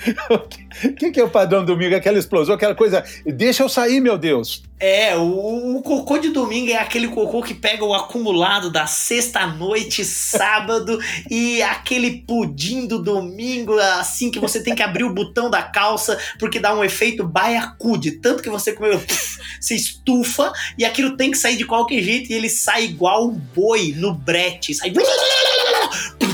[0.83, 1.95] O que, que, é o padrão domingo?
[1.95, 3.03] Aquela explosão, aquela coisa.
[3.25, 4.63] Deixa eu sair, meu Deus.
[4.79, 10.03] É, o, o, cocô de domingo é aquele cocô que pega o acumulado da sexta-noite,
[10.03, 15.61] sábado, e aquele pudim do domingo, assim, que você tem que abrir o botão da
[15.61, 18.13] calça, porque dá um efeito baiacude.
[18.13, 19.01] Tanto que você comeu,
[19.61, 23.31] se estufa, e aquilo tem que sair de qualquer jeito, e ele sai igual um
[23.31, 24.73] boi no brete.
[24.73, 24.91] Sai.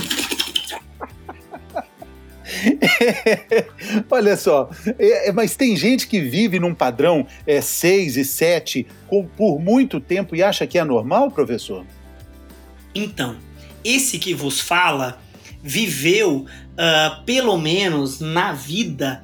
[4.09, 7.25] Olha só, é, é, mas tem gente que vive num padrão
[7.61, 8.87] 6 é, e 7
[9.37, 11.85] por muito tempo e acha que é normal, professor?
[12.93, 13.37] Então,
[13.83, 15.21] esse que vos fala
[15.61, 19.23] viveu, uh, pelo menos na vida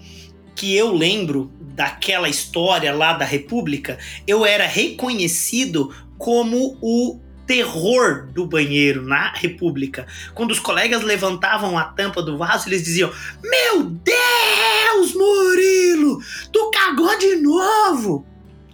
[0.56, 8.46] que eu lembro daquela história lá da República, eu era reconhecido como o terror do
[8.46, 10.06] banheiro na República.
[10.34, 13.12] Quando os colegas levantavam a tampa do vaso, eles diziam:
[13.44, 16.20] Meu Deus, Murilo,
[16.52, 18.26] tu cagou de novo!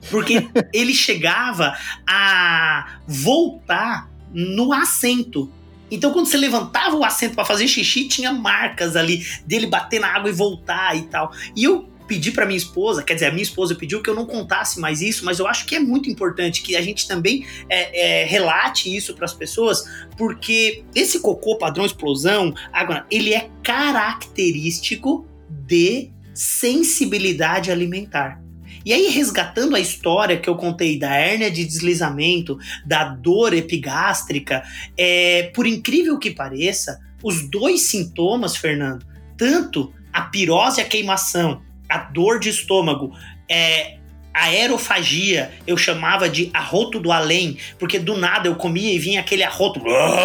[0.10, 1.76] Porque ele chegava
[2.08, 5.52] a voltar no assento.
[5.90, 10.08] Então, quando você levantava o assento para fazer xixi, tinha marcas ali dele bater na
[10.08, 11.34] água e voltar e tal.
[11.54, 14.26] E eu pedi para minha esposa, quer dizer, a minha esposa pediu que eu não
[14.26, 18.24] contasse mais isso, mas eu acho que é muito importante que a gente também é,
[18.24, 19.86] é, relate isso para as pessoas,
[20.18, 25.26] porque esse cocô padrão explosão, agora, ele é característico
[25.66, 28.42] de sensibilidade alimentar.
[28.84, 34.64] E aí, resgatando a história que eu contei da hérnia de deslizamento, da dor epigástrica,
[34.98, 39.06] é, por incrível que pareça, os dois sintomas, Fernando,
[39.38, 41.62] tanto a pirose e a queimação
[41.92, 43.14] a dor de estômago
[43.50, 43.98] é
[44.34, 49.44] aerofagia eu chamava de arroto do além, porque do nada eu comia e vinha aquele
[49.44, 49.82] arroto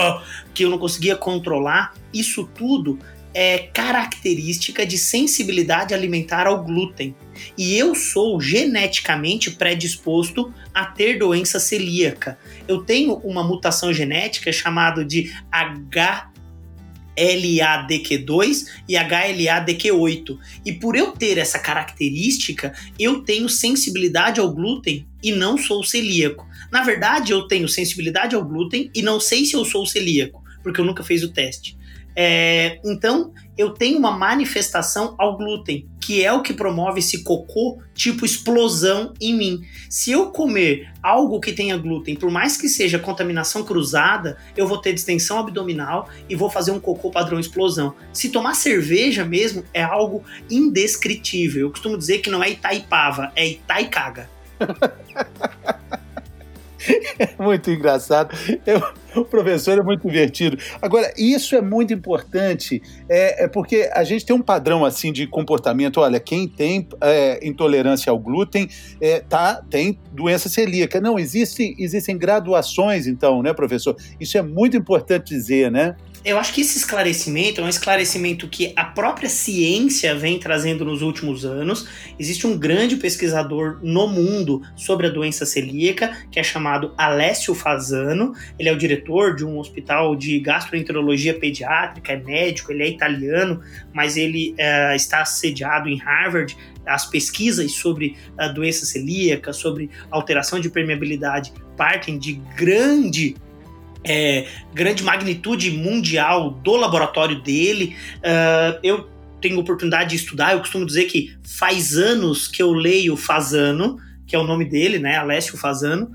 [0.54, 1.92] que eu não conseguia controlar.
[2.14, 2.98] Isso tudo
[3.34, 7.14] é característica de sensibilidade alimentar ao glúten.
[7.58, 12.38] E eu sou geneticamente predisposto a ter doença celíaca.
[12.66, 16.30] Eu tenho uma mutação genética chamada de H
[17.16, 20.38] LADQ2 e HLA-DQ8.
[20.64, 26.46] E por eu ter essa característica, eu tenho sensibilidade ao glúten e não sou celíaco.
[26.70, 30.80] Na verdade, eu tenho sensibilidade ao glúten e não sei se eu sou celíaco, porque
[30.80, 31.76] eu nunca fiz o teste.
[32.18, 37.80] É, então, eu tenho uma manifestação ao glúten, que é o que promove esse cocô
[37.92, 39.62] tipo explosão em mim.
[39.90, 44.78] Se eu comer algo que tenha glúten, por mais que seja contaminação cruzada, eu vou
[44.78, 47.92] ter distensão abdominal e vou fazer um cocô padrão explosão.
[48.12, 51.62] Se tomar cerveja mesmo, é algo indescritível.
[51.62, 54.30] Eu costumo dizer que não é Itaipava, é Itaicaga.
[57.18, 58.36] É muito engraçado.
[58.64, 58.80] Eu,
[59.20, 60.58] o professor é muito divertido.
[60.80, 65.26] Agora, isso é muito importante, é, é, porque a gente tem um padrão assim de
[65.26, 66.00] comportamento.
[66.00, 68.68] Olha, quem tem é, intolerância ao glúten
[69.00, 71.00] é, tá, tem doença celíaca.
[71.00, 73.96] Não, existe, existem graduações, então, né, professor?
[74.20, 75.96] Isso é muito importante dizer, né?
[76.26, 81.00] Eu acho que esse esclarecimento é um esclarecimento que a própria ciência vem trazendo nos
[81.00, 81.86] últimos anos.
[82.18, 88.34] Existe um grande pesquisador no mundo sobre a doença celíaca, que é chamado Alessio Fasano.
[88.58, 93.62] Ele é o diretor de um hospital de gastroenterologia pediátrica, é médico, ele é italiano,
[93.94, 96.56] mas ele uh, está sediado em Harvard.
[96.84, 103.36] As pesquisas sobre a doença celíaca, sobre alteração de permeabilidade, partem de grande
[104.06, 107.96] é, grande magnitude mundial do laboratório dele.
[108.18, 109.08] Uh, eu
[109.40, 114.34] tenho oportunidade de estudar, eu costumo dizer que faz anos que eu leio Fazano, que
[114.34, 115.16] é o nome dele, né?
[115.16, 116.10] Alessio Fazano.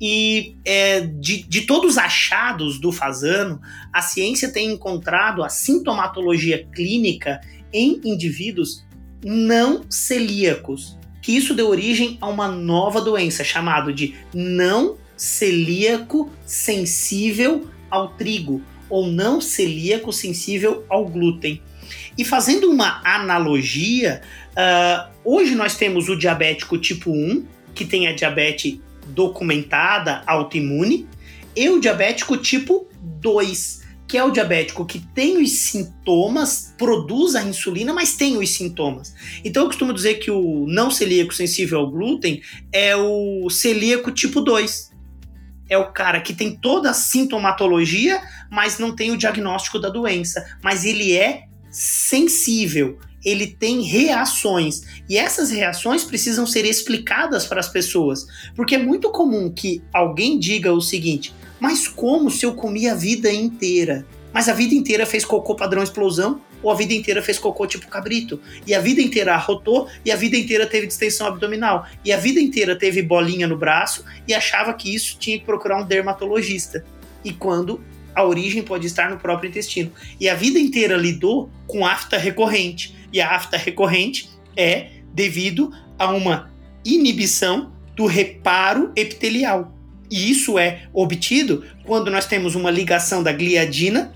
[0.00, 3.60] E é, de, de todos os achados do Fazano,
[3.92, 7.40] a ciência tem encontrado a sintomatologia clínica
[7.72, 8.84] em indivíduos
[9.24, 17.68] não celíacos, que isso deu origem a uma nova doença chamada de não celíaco sensível
[17.90, 21.60] ao trigo ou não celíaco sensível ao glúten.
[22.16, 24.22] E fazendo uma analogia,
[24.52, 31.08] uh, hoje nós temos o diabético tipo 1, que tem a diabetes documentada autoimune,
[31.56, 37.42] e o diabético tipo 2, que é o diabético que tem os sintomas, produz a
[37.42, 39.14] insulina, mas tem os sintomas.
[39.44, 44.40] Então eu costumo dizer que o não celíaco sensível ao glúten é o celíaco tipo
[44.40, 44.93] 2
[45.68, 50.44] é o cara que tem toda a sintomatologia, mas não tem o diagnóstico da doença.
[50.62, 54.82] Mas ele é sensível, ele tem reações.
[55.08, 58.26] E essas reações precisam ser explicadas para as pessoas.
[58.54, 62.94] Porque é muito comum que alguém diga o seguinte: mas como se eu comi a
[62.94, 64.06] vida inteira?
[64.32, 66.40] Mas a vida inteira fez cocô padrão explosão?
[66.64, 70.16] Ou a vida inteira fez cocô tipo cabrito, e a vida inteira arrotou, e a
[70.16, 74.72] vida inteira teve distensão abdominal, e a vida inteira teve bolinha no braço e achava
[74.72, 76.84] que isso tinha que procurar um dermatologista.
[77.22, 77.80] E quando
[78.14, 79.90] a origem pode estar no próprio intestino.
[80.20, 82.94] E a vida inteira lidou com afta recorrente.
[83.12, 86.50] E a afta recorrente é devido a uma
[86.84, 89.74] inibição do reparo epitelial.
[90.10, 94.14] E isso é obtido quando nós temos uma ligação da gliadina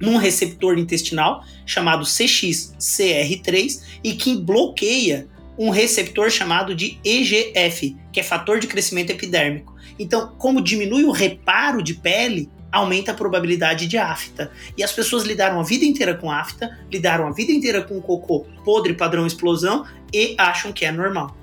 [0.00, 8.22] num receptor intestinal chamado CXCR3 e que bloqueia um receptor chamado de EGF, que é
[8.22, 9.74] fator de crescimento epidérmico.
[9.98, 14.50] Então, como diminui o reparo de pele, aumenta a probabilidade de afta.
[14.76, 18.46] E as pessoas lidaram a vida inteira com afta, lidaram a vida inteira com cocô
[18.64, 21.36] podre padrão explosão e acham que é normal.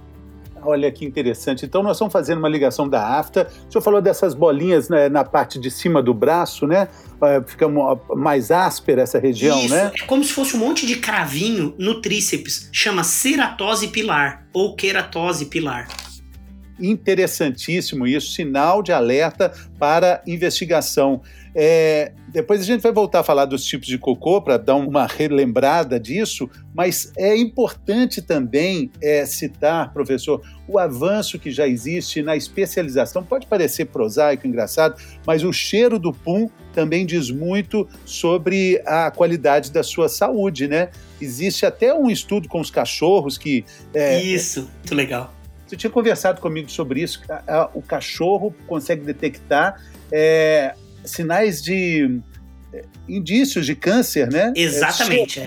[0.70, 1.66] Olha que interessante.
[1.66, 3.50] Então, nós estamos fazendo uma ligação da afta.
[3.70, 6.90] O senhor falou dessas bolinhas né, na parte de cima do braço, né?
[7.24, 7.70] É, fica
[8.14, 9.94] mais áspera essa região, Isso, né?
[9.98, 12.70] É como se fosse um monte de cravinho no tríceps.
[12.74, 15.88] Chama ceratose pilar ou queratose pilar.
[16.78, 21.22] Interessantíssimo isso, sinal de alerta para investigação.
[21.56, 25.06] É, depois a gente vai voltar a falar dos tipos de cocô para dar uma
[25.06, 32.36] relembrada disso, mas é importante também é, citar, professor, o avanço que já existe na
[32.36, 33.24] especialização.
[33.24, 39.72] Pode parecer prosaico, engraçado, mas o cheiro do pum também diz muito sobre a qualidade
[39.72, 40.90] da sua saúde, né?
[41.22, 43.64] Existe até um estudo com os cachorros que.
[43.94, 45.34] É, Isso, muito legal.
[45.66, 47.22] Você tinha conversado comigo sobre isso.
[47.74, 50.74] O cachorro consegue detectar é,
[51.08, 52.20] sinais de
[52.74, 54.54] é, indícios de câncer, né?
[54.56, 55.40] Exatamente.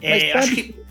[0.00, 0.84] É, é, acho que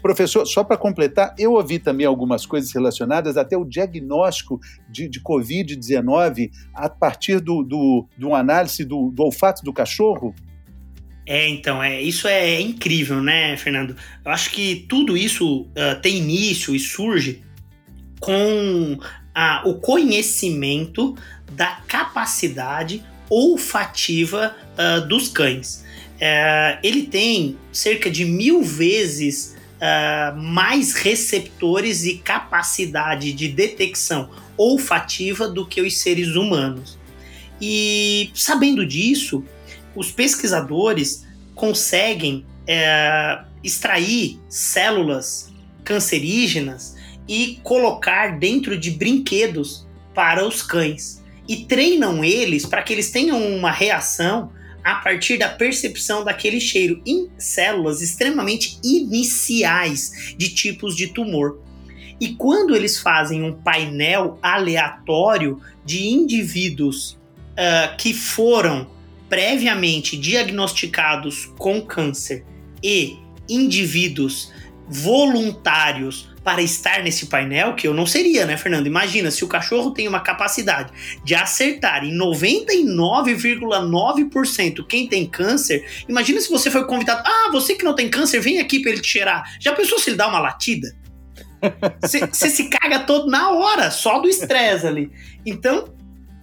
[0.00, 5.20] Professor, só para completar, eu ouvi também algumas coisas relacionadas até o diagnóstico de, de
[5.20, 10.34] Covid-19 a partir do, do, do análise do, do olfato do cachorro.
[11.26, 13.94] É, então, é, isso é incrível, né, Fernando?
[14.24, 17.42] Eu acho que tudo isso uh, tem início e surge
[18.18, 18.98] com
[19.34, 21.14] a, o conhecimento
[21.52, 25.84] da capacidade olfativa uh, dos cães.
[26.16, 35.48] Uh, ele tem cerca de mil vezes uh, mais receptores e capacidade de detecção olfativa
[35.48, 36.98] do que os seres humanos.
[37.60, 39.44] E sabendo disso,
[39.94, 45.50] os pesquisadores conseguem uh, extrair células
[45.84, 46.96] cancerígenas
[47.28, 51.19] e colocar dentro de brinquedos para os cães
[51.50, 54.52] e treinam eles para que eles tenham uma reação
[54.84, 61.60] a partir da percepção daquele cheiro em células extremamente iniciais de tipos de tumor.
[62.20, 67.18] E quando eles fazem um painel aleatório de indivíduos
[67.52, 68.88] uh, que foram
[69.28, 72.44] previamente diagnosticados com câncer
[72.80, 74.52] e indivíduos
[74.90, 78.88] voluntários para estar nesse painel, que eu não seria, né, Fernando?
[78.88, 80.90] Imagina, se o cachorro tem uma capacidade
[81.22, 87.84] de acertar em 99,9% quem tem câncer, imagina se você foi convidado, ah, você que
[87.84, 89.44] não tem câncer, vem aqui para ele te cheirar.
[89.60, 90.98] Já pensou se ele dá uma latida?
[92.00, 95.10] Você se caga todo na hora, só do estresse ali.
[95.44, 95.92] Então,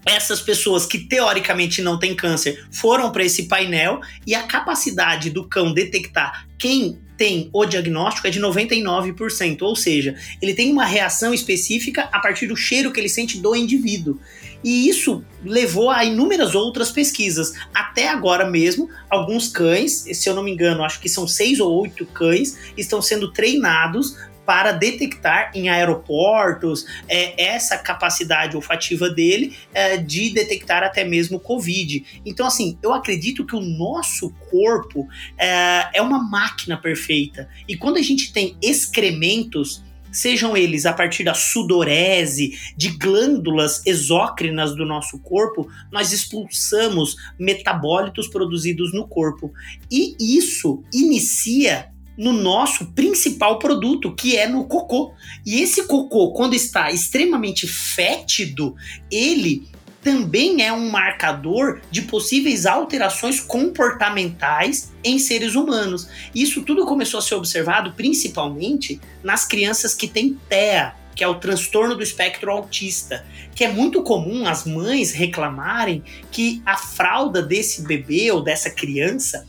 [0.05, 5.49] essas pessoas que teoricamente não têm câncer foram para esse painel e a capacidade do
[5.49, 11.33] cão detectar quem tem o diagnóstico é de 99%, ou seja, ele tem uma reação
[11.33, 14.19] específica a partir do cheiro que ele sente do indivíduo.
[14.63, 17.53] E isso levou a inúmeras outras pesquisas.
[17.73, 21.81] Até agora mesmo, alguns cães, se eu não me engano, acho que são seis ou
[21.81, 24.17] oito cães, estão sendo treinados
[24.47, 32.21] para detectar em aeroportos é, essa capacidade olfativa dele é, de detectar até mesmo Covid.
[32.25, 35.05] Então, assim, eu acredito que o nosso corpo
[35.37, 37.49] é, é uma máquina perfeita.
[37.67, 44.73] E quando a gente tem excrementos sejam eles a partir da sudorese, de glândulas exócrinas
[44.73, 49.51] do nosso corpo, nós expulsamos metabólitos produzidos no corpo.
[49.91, 55.13] E isso inicia no nosso principal produto, que é no cocô.
[55.45, 58.75] E esse cocô, quando está extremamente fétido,
[59.11, 59.67] ele
[60.01, 66.07] também é um marcador de possíveis alterações comportamentais em seres humanos.
[66.33, 71.35] Isso tudo começou a ser observado principalmente nas crianças que têm TEA, que é o
[71.35, 77.81] transtorno do espectro autista, que é muito comum as mães reclamarem que a fralda desse
[77.81, 79.45] bebê ou dessa criança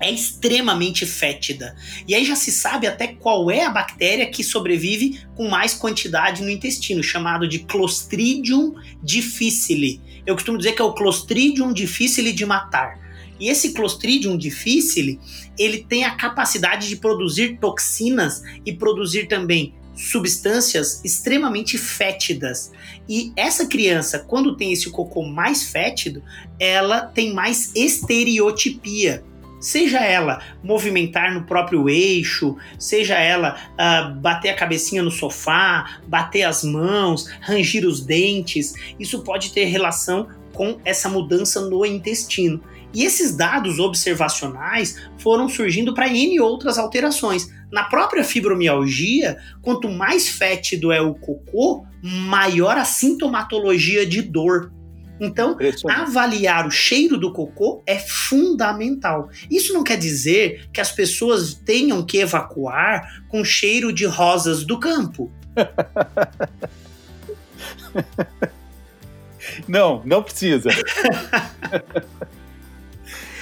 [0.00, 1.76] é extremamente fétida.
[2.06, 6.42] E aí já se sabe até qual é a bactéria que sobrevive com mais quantidade
[6.42, 10.00] no intestino, chamado de Clostridium difficile.
[10.26, 12.98] Eu costumo dizer que é o Clostridium difficile de matar.
[13.40, 15.20] E esse Clostridium difficile,
[15.58, 22.70] ele tem a capacidade de produzir toxinas e produzir também substâncias extremamente fétidas.
[23.08, 26.22] E essa criança, quando tem esse cocô mais fétido,
[26.58, 29.24] ela tem mais estereotipia.
[29.60, 36.42] Seja ela movimentar no próprio eixo, seja ela uh, bater a cabecinha no sofá, bater
[36.42, 42.60] as mãos, rangir os dentes, isso pode ter relação com essa mudança no intestino.
[42.94, 47.48] E esses dados observacionais foram surgindo para N outras alterações.
[47.70, 54.72] Na própria fibromialgia, quanto mais fétido é o cocô, maior a sintomatologia de dor.
[55.20, 55.56] Então,
[55.88, 59.30] avaliar o cheiro do cocô é fundamental.
[59.50, 64.78] Isso não quer dizer que as pessoas tenham que evacuar com cheiro de rosas do
[64.78, 65.32] campo.
[69.66, 70.70] não, não precisa.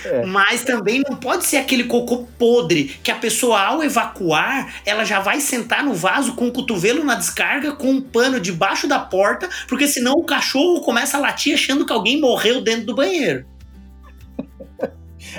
[0.06, 0.24] É.
[0.24, 5.20] Mas também não pode ser aquele cocô podre que a pessoa, ao evacuar, ela já
[5.20, 9.48] vai sentar no vaso com o cotovelo na descarga, com um pano debaixo da porta,
[9.68, 13.44] porque senão o cachorro começa a latir achando que alguém morreu dentro do banheiro.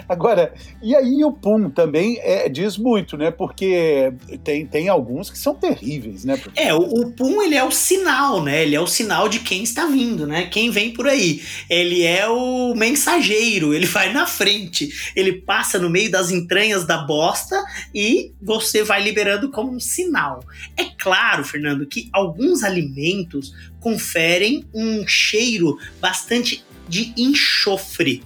[0.07, 3.31] Agora, e aí o pum também é, diz muito, né?
[3.31, 4.13] Porque
[4.43, 6.41] tem, tem alguns que são terríveis, né?
[6.55, 8.63] É, o, o pum ele é o sinal, né?
[8.63, 10.47] Ele é o sinal de quem está vindo, né?
[10.47, 11.41] Quem vem por aí.
[11.69, 16.99] Ele é o mensageiro, ele vai na frente, ele passa no meio das entranhas da
[16.99, 17.63] bosta
[17.93, 20.43] e você vai liberando como um sinal.
[20.75, 28.23] É claro, Fernando, que alguns alimentos conferem um cheiro bastante de enxofre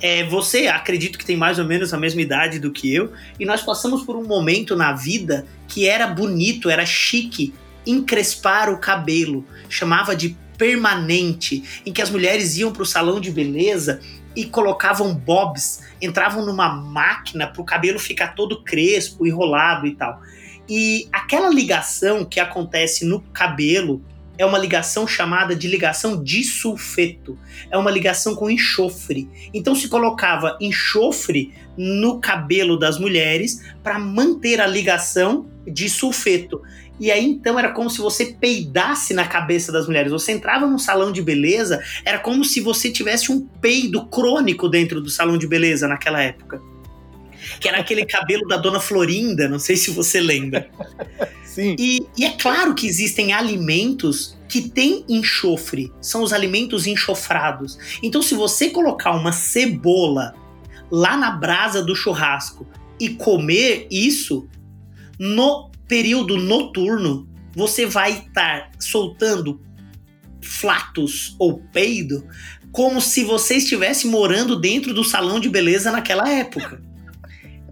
[0.00, 3.44] é, você acredito que tem mais ou menos a mesma idade do que eu, e
[3.44, 7.52] nós passamos por um momento na vida que era bonito, era chique
[7.86, 13.30] encrespar o cabelo, chamava de permanente, em que as mulheres iam para o salão de
[13.30, 14.00] beleza
[14.36, 20.20] e colocavam bobs, entravam numa máquina para o cabelo ficar todo crespo, enrolado e tal.
[20.68, 24.04] E aquela ligação que acontece no cabelo
[24.40, 27.38] é uma ligação chamada de ligação disulfeto.
[27.70, 29.28] É uma ligação com enxofre.
[29.52, 36.62] Então se colocava enxofre no cabelo das mulheres para manter a ligação de sulfeto.
[36.98, 40.10] E aí então era como se você peidasse na cabeça das mulheres.
[40.10, 45.02] Você entrava num salão de beleza, era como se você tivesse um peido crônico dentro
[45.02, 46.62] do salão de beleza naquela época.
[47.60, 50.70] Que era aquele cabelo da dona Florinda, não sei se você lembra.
[51.50, 51.74] Sim.
[51.76, 57.76] E, e é claro que existem alimentos que têm enxofre, são os alimentos enxofrados.
[58.02, 60.32] Então, se você colocar uma cebola
[60.88, 62.68] lá na brasa do churrasco
[63.00, 64.48] e comer isso,
[65.18, 69.60] no período noturno, você vai estar soltando
[70.40, 72.24] flatos ou peido
[72.70, 76.89] como se você estivesse morando dentro do salão de beleza naquela época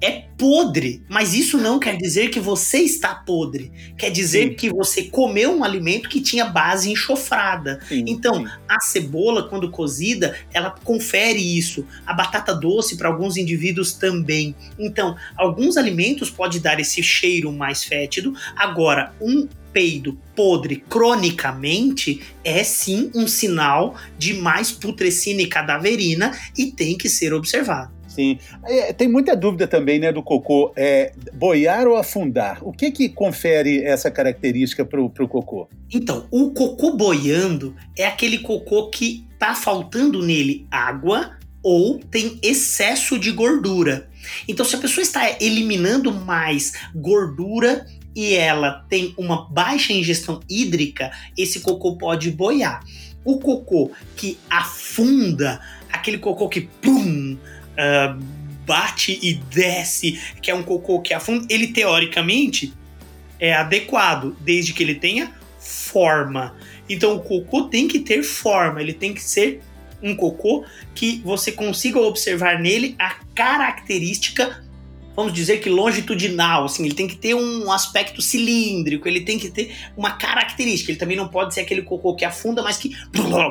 [0.01, 3.73] é podre, mas isso não quer dizer que você está podre.
[3.97, 4.55] Quer dizer sim.
[4.55, 7.81] que você comeu um alimento que tinha base enxofrada.
[7.89, 8.53] Sim, então, sim.
[8.69, 11.85] a cebola, quando cozida, ela confere isso.
[12.07, 14.55] A batata doce, para alguns indivíduos, também.
[14.79, 18.33] Então, alguns alimentos podem dar esse cheiro mais fétido.
[18.57, 26.67] Agora, um peido podre cronicamente é sim um sinal de mais putrescina e cadaverina e
[26.67, 27.98] tem que ser observado.
[28.19, 28.37] Sim.
[28.65, 30.73] É, tem muita dúvida também, né, do cocô.
[30.75, 32.59] É, boiar ou afundar?
[32.67, 35.69] O que que confere essa característica para o cocô?
[35.95, 43.17] Então, o cocô boiando é aquele cocô que tá faltando nele água ou tem excesso
[43.21, 44.11] de gordura.
[44.49, 51.13] Então, se a pessoa está eliminando mais gordura e ela tem uma baixa ingestão hídrica,
[51.37, 52.83] esse cocô pode boiar.
[53.25, 55.61] O cocô que afunda,
[55.93, 57.39] aquele cocô que pum,
[57.79, 58.21] uh,
[58.67, 62.73] bate e desce, que é um cocô que afunda, ele teoricamente
[63.41, 66.55] é adequado, desde que ele tenha forma.
[66.89, 69.63] Então o cocô tem que ter forma, ele tem que ser
[70.03, 70.65] um cocô
[70.95, 74.65] que você consiga observar nele a característica
[75.19, 79.51] vamos dizer que longitudinal, assim, ele tem que ter um aspecto cilíndrico, ele tem que
[79.51, 82.91] ter uma característica, ele também não pode ser aquele cocô que afunda, mas que,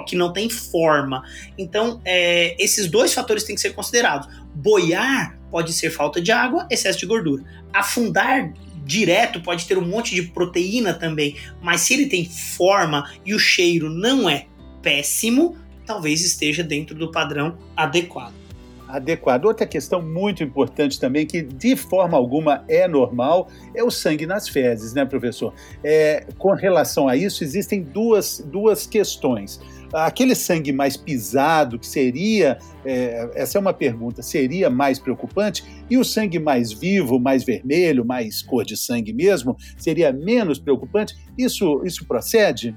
[0.07, 1.21] que não tem forma.
[1.57, 4.29] Então, é, esses dois fatores têm que ser considerados.
[4.55, 7.43] Boiar pode ser falta de água, excesso de gordura.
[7.73, 8.53] Afundar
[8.85, 13.39] direto pode ter um monte de proteína também, mas se ele tem forma e o
[13.39, 14.45] cheiro não é
[14.81, 18.46] péssimo, talvez esteja dentro do padrão adequado
[18.87, 19.45] adequado.
[19.45, 24.47] Outra questão muito importante também, que de forma alguma é normal, é o sangue nas
[24.47, 25.53] fezes, né, professor?
[25.83, 29.59] É, com relação a isso, existem duas, duas questões.
[29.93, 35.63] Aquele sangue mais pisado, que seria, é, essa é uma pergunta, seria mais preocupante?
[35.89, 41.15] E o sangue mais vivo, mais vermelho, mais cor de sangue mesmo, seria menos preocupante?
[41.37, 42.75] Isso, isso procede?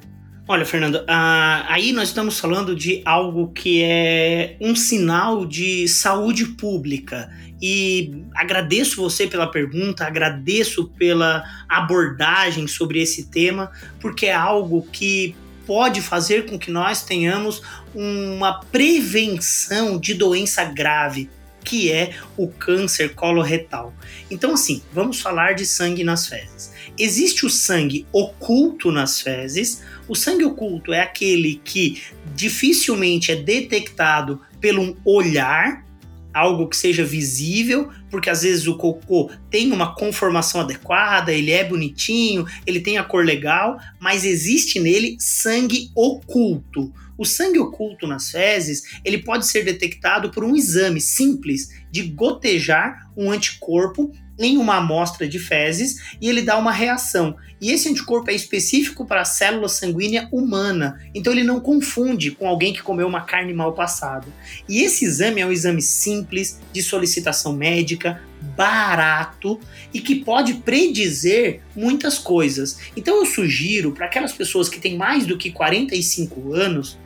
[0.53, 6.45] Olha, Fernando, ah, aí nós estamos falando de algo que é um sinal de saúde
[6.45, 7.31] pública.
[7.63, 13.71] E agradeço você pela pergunta, agradeço pela abordagem sobre esse tema,
[14.01, 17.63] porque é algo que pode fazer com que nós tenhamos
[17.95, 21.31] uma prevenção de doença grave,
[21.63, 23.95] que é o câncer coloretal.
[24.29, 26.73] Então, assim, vamos falar de sangue nas fezes.
[27.03, 32.03] Existe o sangue oculto nas fezes, o sangue oculto é aquele que
[32.37, 35.83] dificilmente é detectado pelo olhar,
[36.31, 41.65] algo que seja visível, porque às vezes o cocô tem uma conformação adequada, ele é
[41.65, 46.93] bonitinho, ele tem a cor legal, mas existe nele sangue oculto.
[47.17, 53.11] O sangue oculto nas fezes, ele pode ser detectado por um exame simples de gotejar
[53.17, 57.37] um anticorpo em uma amostra de fezes e ele dá uma reação.
[57.61, 62.49] E esse anticorpo é específico para a célula sanguínea humana, então ele não confunde com
[62.49, 64.27] alguém que comeu uma carne mal passada.
[64.67, 68.23] E esse exame é um exame simples, de solicitação médica,
[68.57, 69.61] barato
[69.93, 72.79] e que pode predizer muitas coisas.
[72.97, 76.99] Então eu sugiro para aquelas pessoas que têm mais do que 45 anos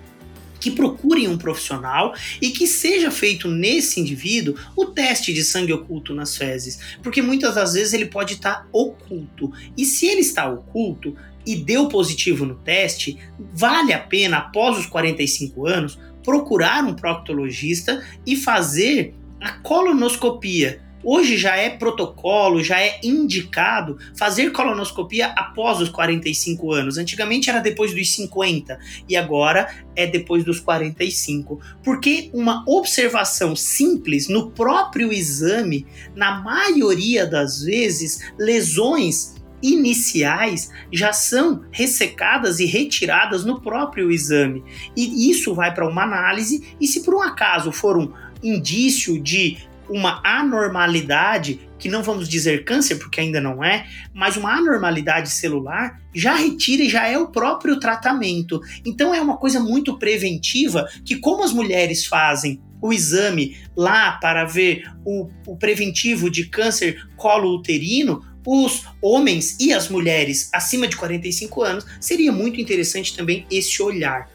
[0.65, 6.15] que procurem um profissional e que seja feito nesse indivíduo o teste de sangue oculto
[6.15, 9.53] nas fezes, porque muitas das vezes ele pode estar tá oculto.
[9.77, 13.19] E se ele está oculto e deu positivo no teste,
[13.53, 21.37] vale a pena após os 45 anos procurar um proctologista e fazer a colonoscopia Hoje
[21.37, 26.97] já é protocolo, já é indicado fazer colonoscopia após os 45 anos.
[26.97, 28.79] Antigamente era depois dos 50
[29.09, 31.61] e agora é depois dos 45.
[31.83, 35.87] Porque uma observação simples no próprio exame,
[36.17, 44.63] na maioria das vezes, lesões iniciais já são ressecadas e retiradas no próprio exame.
[44.97, 49.57] E isso vai para uma análise, e se por um acaso for um indício de
[49.89, 56.01] uma anormalidade, que não vamos dizer câncer, porque ainda não é, mas uma anormalidade celular,
[56.15, 58.61] já retira e já é o próprio tratamento.
[58.85, 64.45] Então é uma coisa muito preventiva que, como as mulheres fazem o exame lá para
[64.45, 71.63] ver o, o preventivo de câncer colo-uterino, os homens e as mulheres acima de 45
[71.63, 74.29] anos, seria muito interessante também esse olhar.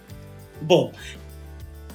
[0.62, 0.92] Bom,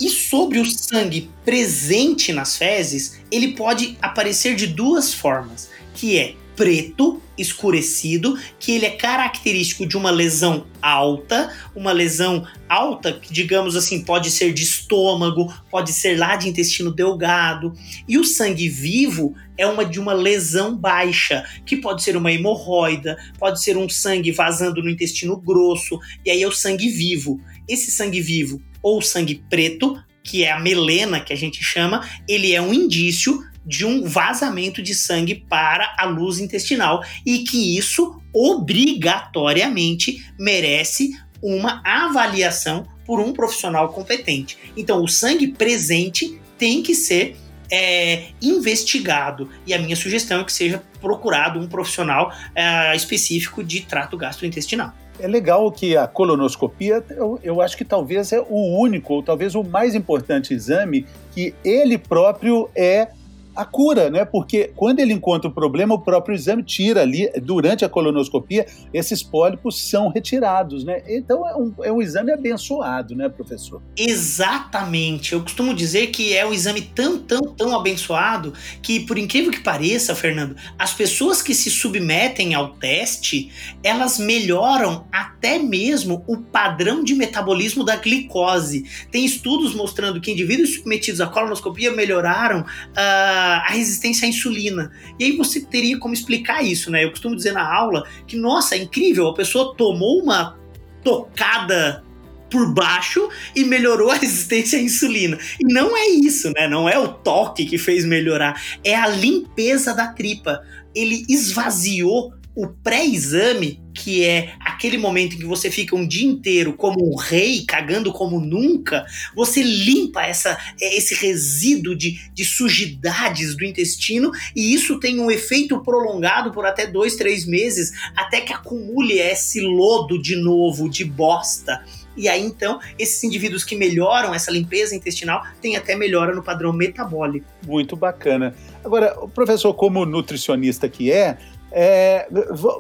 [0.01, 6.35] e sobre o sangue presente nas fezes, ele pode aparecer de duas formas, que é
[6.57, 13.75] preto escurecido, que ele é característico de uma lesão alta, uma lesão alta que digamos
[13.75, 17.75] assim pode ser de estômago, pode ser lá de intestino delgado,
[18.07, 23.19] e o sangue vivo é uma de uma lesão baixa, que pode ser uma hemorroida,
[23.39, 27.41] pode ser um sangue vazando no intestino grosso, e aí é o sangue vivo.
[27.69, 32.53] Esse sangue vivo ou sangue preto, que é a melena que a gente chama, ele
[32.53, 38.21] é um indício de um vazamento de sangue para a luz intestinal e que isso
[38.33, 44.59] obrigatoriamente merece uma avaliação por um profissional competente.
[44.77, 47.37] Então, o sangue presente tem que ser
[47.71, 53.81] é, investigado e a minha sugestão é que seja procurado um profissional é, específico de
[53.81, 54.93] trato gastrointestinal.
[55.19, 59.55] É legal que a colonoscopia, eu, eu, acho que talvez é o único, ou talvez
[59.55, 63.09] o mais importante exame que ele próprio é
[63.55, 64.25] a cura, né?
[64.25, 69.23] Porque quando ele encontra o problema, o próprio exame tira ali, durante a colonoscopia, esses
[69.23, 71.03] pólipos são retirados, né?
[71.07, 73.81] Então é um, é um exame abençoado, né, professor?
[73.97, 75.33] Exatamente.
[75.33, 78.53] Eu costumo dizer que é um exame tão, tão, tão abençoado
[78.83, 83.51] que, por incrível que pareça, Fernando, as pessoas que se submetem ao teste,
[83.83, 88.85] elas melhoram até mesmo o padrão de metabolismo da glicose.
[89.11, 92.61] Tem estudos mostrando que indivíduos submetidos à colonoscopia melhoraram.
[92.61, 94.93] Uh, a resistência à insulina.
[95.19, 97.05] E aí você teria como explicar isso, né?
[97.05, 100.59] Eu costumo dizer na aula que, nossa, é incrível, a pessoa tomou uma
[101.03, 102.03] tocada
[102.51, 105.39] por baixo e melhorou a resistência à insulina.
[105.61, 106.69] E não é isso, né?
[106.69, 110.63] Não é o toque que fez melhorar, é a limpeza da tripa.
[110.95, 116.73] Ele esvaziou o pré-exame, que é aquele momento em que você fica um dia inteiro
[116.75, 123.65] como um rei, cagando como nunca, você limpa essa, esse resíduo de, de sujidades do
[123.65, 129.19] intestino e isso tem um efeito prolongado por até dois, três meses, até que acumule
[129.19, 131.83] esse lodo de novo, de bosta.
[132.17, 136.73] E aí, então, esses indivíduos que melhoram essa limpeza intestinal têm até melhora no padrão
[136.73, 137.47] metabólico.
[137.67, 138.55] Muito bacana.
[138.85, 141.39] Agora, o professor, como nutricionista que é,
[141.77, 142.29] é,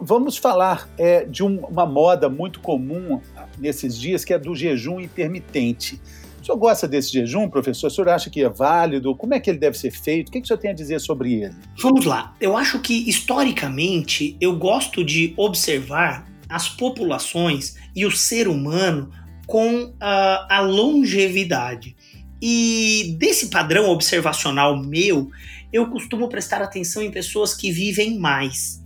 [0.01, 3.21] vamos falar é, de um, uma moda muito comum
[3.59, 6.01] nesses dias, que é do jejum intermitente.
[6.41, 7.89] O senhor gosta desse jejum, professor?
[7.89, 9.17] O senhor acha que é válido?
[9.17, 10.29] Como é que ele deve ser feito?
[10.29, 11.55] O que, que o senhor tem a dizer sobre ele?
[11.83, 12.37] Vamos lá.
[12.41, 19.11] Eu acho que, historicamente, eu gosto de observar as populações e o ser humano
[19.45, 21.97] com a, a longevidade.
[22.41, 25.31] E desse padrão observacional meu,
[25.73, 28.84] eu costumo prestar atenção em pessoas que vivem mais.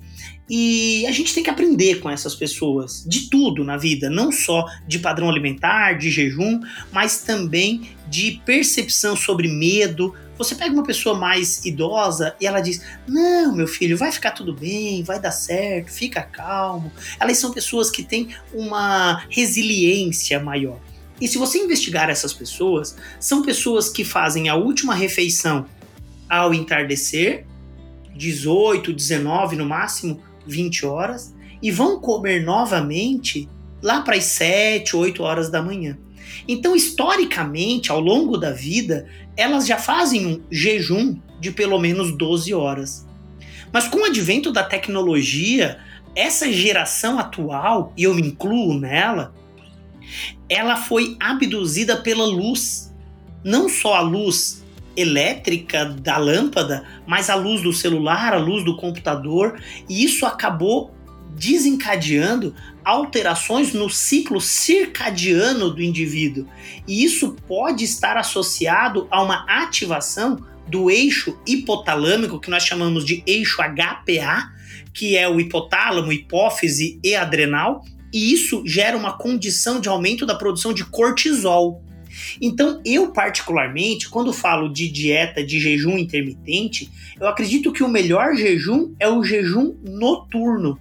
[0.49, 4.65] E a gente tem que aprender com essas pessoas de tudo na vida, não só
[4.87, 10.15] de padrão alimentar, de jejum, mas também de percepção sobre medo.
[10.39, 14.55] Você pega uma pessoa mais idosa e ela diz: Não, meu filho, vai ficar tudo
[14.55, 16.91] bem, vai dar certo, fica calmo.
[17.21, 20.79] Elas são pessoas que têm uma resiliência maior.
[21.21, 25.67] E se você investigar essas pessoas, são pessoas que fazem a última refeição
[26.29, 27.45] ao entardecer,
[28.15, 33.49] 18, 19 no máximo, 20 horas e vão comer novamente
[33.83, 35.97] lá para as 7, 8 horas da manhã.
[36.47, 42.53] Então, historicamente, ao longo da vida, elas já fazem um jejum de pelo menos 12
[42.55, 43.07] horas.
[43.73, 45.79] Mas com o advento da tecnologia,
[46.15, 49.35] essa geração atual, e eu me incluo nela,
[50.49, 52.95] ela foi abduzida pela luz.
[53.45, 54.65] Não só a luz
[54.99, 60.95] elétrica da lâmpada, mas a luz do celular, a luz do computador, e isso acabou
[61.31, 66.47] desencadeando alterações no ciclo circadiano do indivíduo.
[66.87, 73.23] E isso pode estar associado a uma ativação do eixo hipotalâmico, que nós chamamos de
[73.27, 74.53] eixo HPA,
[74.93, 80.35] que é o hipotálamo, hipófise e adrenal, e isso gera uma condição de aumento da
[80.35, 81.83] produção de cortisol.
[82.41, 86.91] Então, eu particularmente, quando falo de dieta de jejum intermitente,
[87.21, 90.79] eu acredito que o melhor jejum é o jejum noturno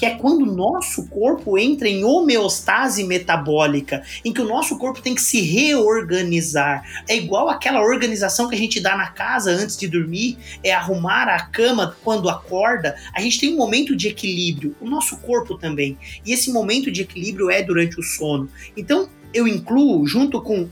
[0.00, 5.02] que é quando o nosso corpo entra em homeostase metabólica, em que o nosso corpo
[5.02, 6.82] tem que se reorganizar.
[7.06, 11.24] É igual aquela organização que a gente dá na casa antes de dormir, é arrumar
[11.24, 12.96] a cama quando acorda.
[13.14, 15.98] A gente tem um momento de equilíbrio, o nosso corpo também.
[16.24, 18.48] E esse momento de equilíbrio é durante o sono.
[18.74, 20.68] Então, eu incluo junto com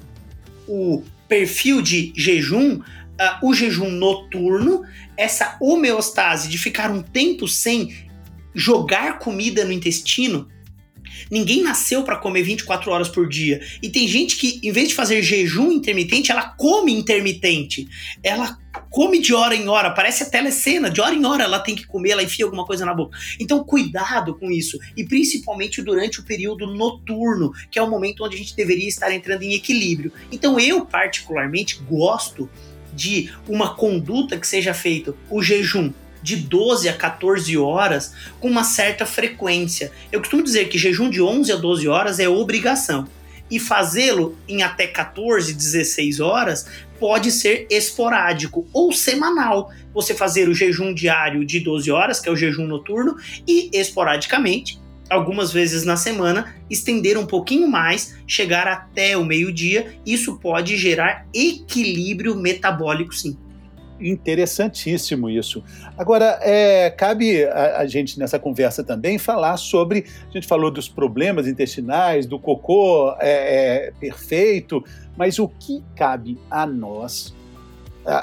[0.66, 2.80] o perfil de jejum,
[3.20, 4.84] Uh, o jejum noturno,
[5.16, 8.06] essa homeostase de ficar um tempo sem
[8.54, 10.46] jogar comida no intestino.
[11.30, 13.61] Ninguém nasceu para comer 24 horas por dia.
[13.82, 17.88] E tem gente que, em vez de fazer jejum intermitente, ela come intermitente.
[18.22, 18.59] Ela
[18.90, 21.86] come de hora em hora, parece a telecena, de hora em hora ela tem que
[21.86, 23.18] comer, ela enfia alguma coisa na boca.
[23.38, 24.78] Então, cuidado com isso.
[24.96, 29.12] E principalmente durante o período noturno, que é o momento onde a gente deveria estar
[29.12, 30.12] entrando em equilíbrio.
[30.32, 32.48] Então, eu, particularmente, gosto
[32.92, 35.92] de uma conduta que seja feita o jejum
[36.28, 39.90] de 12 a 14 horas com uma certa frequência.
[40.12, 43.08] Eu costumo dizer que jejum de 11 a 12 horas é obrigação.
[43.50, 46.66] E fazê-lo em até 14, 16 horas
[47.00, 49.72] pode ser esporádico ou semanal.
[49.94, 53.16] Você fazer o jejum diário de 12 horas, que é o jejum noturno,
[53.46, 59.94] e esporadicamente, algumas vezes na semana, estender um pouquinho mais, chegar até o meio-dia.
[60.04, 63.38] Isso pode gerar equilíbrio metabólico, sim.
[64.01, 65.62] Interessantíssimo isso.
[65.96, 70.05] Agora, é, cabe a, a, gente nessa conversa também falar sobre.
[70.28, 74.84] A gente falou dos problemas intestinais, do cocô é, é, perfeito,
[75.16, 77.34] mas o que cabe a nós,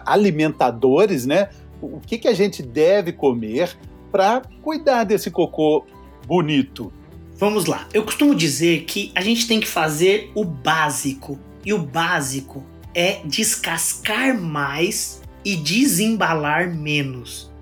[0.06, 1.50] alimentadores, né?
[1.82, 3.78] O que, que a gente deve comer
[4.12, 5.86] para cuidar desse cocô
[6.26, 6.92] bonito?
[7.38, 7.88] Vamos lá.
[7.94, 11.38] Eu costumo dizer que a gente tem que fazer o básico.
[11.66, 12.64] E o básico
[12.94, 17.54] é descascar mais e desembalar menos.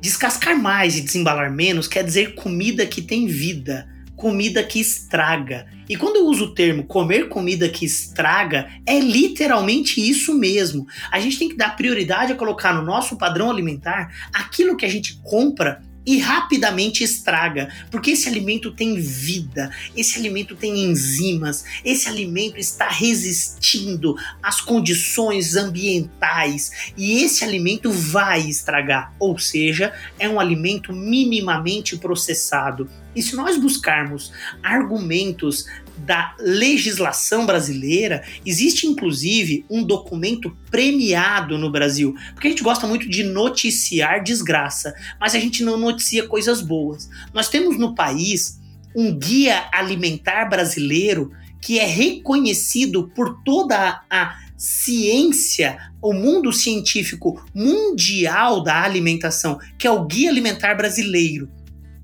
[0.00, 5.66] Descascar mais e desembalar menos quer dizer comida que tem vida, comida que estraga.
[5.88, 10.86] E quando eu uso o termo comer comida que estraga, é literalmente isso mesmo.
[11.10, 14.90] A gente tem que dar prioridade a colocar no nosso padrão alimentar aquilo que a
[14.90, 22.08] gente compra e rapidamente estraga, porque esse alimento tem vida, esse alimento tem enzimas, esse
[22.08, 30.40] alimento está resistindo às condições ambientais e esse alimento vai estragar, ou seja, é um
[30.40, 32.90] alimento minimamente processado.
[33.14, 34.32] E se nós buscarmos
[34.64, 35.64] argumentos
[36.04, 43.08] da legislação brasileira, existe inclusive um documento premiado no Brasil, porque a gente gosta muito
[43.08, 47.08] de noticiar desgraça, mas a gente não noticia coisas boas.
[47.32, 48.58] Nós temos no país
[48.94, 58.62] um guia alimentar brasileiro que é reconhecido por toda a ciência, o mundo científico mundial
[58.62, 61.48] da alimentação, que é o Guia Alimentar Brasileiro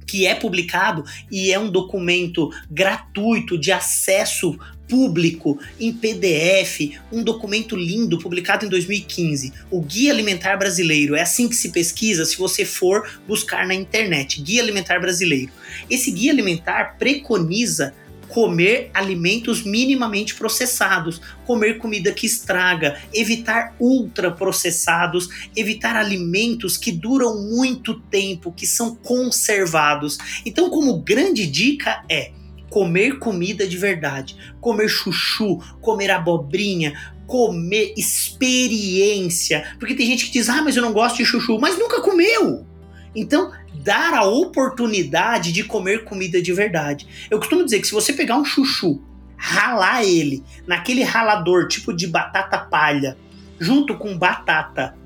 [0.06, 7.74] que é publicado e é um documento gratuito de acesso público em PDF, um documento
[7.74, 11.16] lindo publicado em 2015, o Guia Alimentar Brasileiro.
[11.16, 15.50] É assim que se pesquisa se você for buscar na internet, Guia Alimentar Brasileiro.
[15.90, 17.94] Esse guia alimentar preconiza
[18.28, 28.00] comer alimentos minimamente processados, comer comida que estraga, evitar ultraprocessados, evitar alimentos que duram muito
[28.00, 30.18] tempo, que são conservados.
[30.44, 32.32] Então, como grande dica é
[32.68, 36.92] comer comida de verdade, comer chuchu, comer abobrinha,
[37.26, 39.76] comer experiência.
[39.78, 42.66] Porque tem gente que diz: "Ah, mas eu não gosto de chuchu", mas nunca comeu.
[43.14, 43.50] Então,
[43.86, 47.06] dar a oportunidade de comer comida de verdade.
[47.30, 49.00] Eu costumo dizer que se você pegar um chuchu,
[49.36, 53.16] ralar ele naquele ralador tipo de batata palha,
[53.60, 54.96] junto com batata,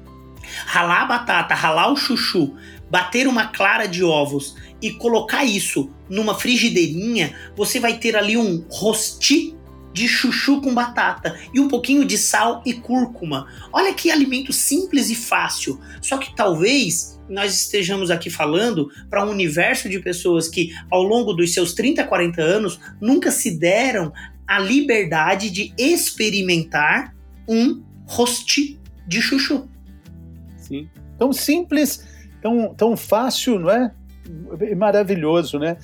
[0.64, 2.56] ralar a batata, ralar o chuchu,
[2.90, 8.64] bater uma clara de ovos e colocar isso numa frigideirinha, você vai ter ali um
[8.70, 9.54] rosti
[9.92, 13.46] de chuchu com batata e um pouquinho de sal e cúrcuma.
[13.72, 15.80] Olha que alimento simples e fácil.
[16.00, 21.32] Só que talvez nós estejamos aqui falando para um universo de pessoas que, ao longo
[21.32, 24.12] dos seus 30, 40 anos, nunca se deram
[24.46, 27.14] a liberdade de experimentar
[27.48, 29.68] um rosti de chuchu.
[30.56, 30.88] Sim.
[31.18, 32.04] Tão simples,
[32.42, 33.92] tão, tão fácil, não é?
[34.76, 35.76] Maravilhoso, né?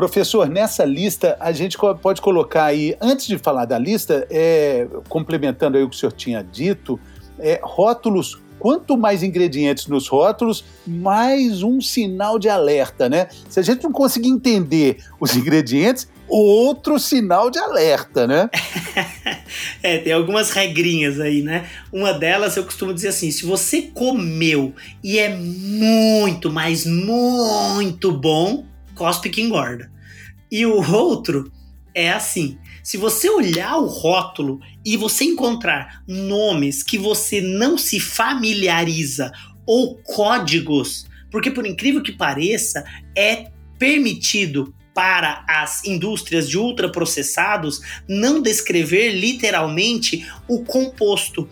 [0.00, 5.76] Professor, nessa lista a gente pode colocar aí, antes de falar da lista, é, complementando
[5.76, 6.98] aí o que o senhor tinha dito,
[7.38, 13.28] é, rótulos quanto mais ingredientes nos rótulos, mais um sinal de alerta, né?
[13.50, 18.48] Se a gente não conseguir entender os ingredientes, outro sinal de alerta, né?
[19.82, 21.68] é, tem algumas regrinhas aí, né?
[21.92, 24.72] Uma delas eu costumo dizer assim: se você comeu
[25.04, 28.64] e é muito, mas muito bom,
[29.00, 29.90] cospe que engorda.
[30.52, 31.50] E o outro
[31.94, 37.98] é assim: se você olhar o rótulo e você encontrar nomes que você não se
[37.98, 39.32] familiariza
[39.66, 42.84] ou códigos, porque por incrível que pareça,
[43.16, 51.48] é permitido para as indústrias de ultraprocessados não descrever literalmente o composto.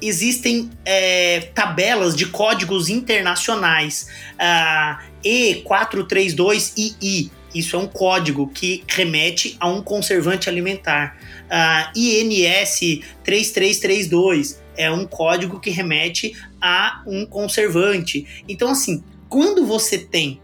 [0.00, 9.66] Existem é, tabelas de códigos internacionais, uh, E432II, isso é um código que remete a
[9.66, 11.16] um conservante alimentar.
[11.46, 18.44] Uh, INS 3332 é um código que remete a um conservante.
[18.46, 20.38] Então, assim, quando você tem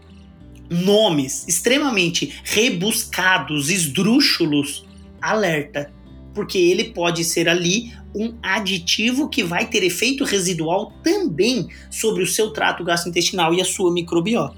[0.69, 4.85] nomes extremamente rebuscados, esdrúxulos,
[5.21, 5.91] alerta,
[6.33, 12.27] porque ele pode ser ali um aditivo que vai ter efeito residual também sobre o
[12.27, 14.55] seu trato gastrointestinal e a sua microbiota.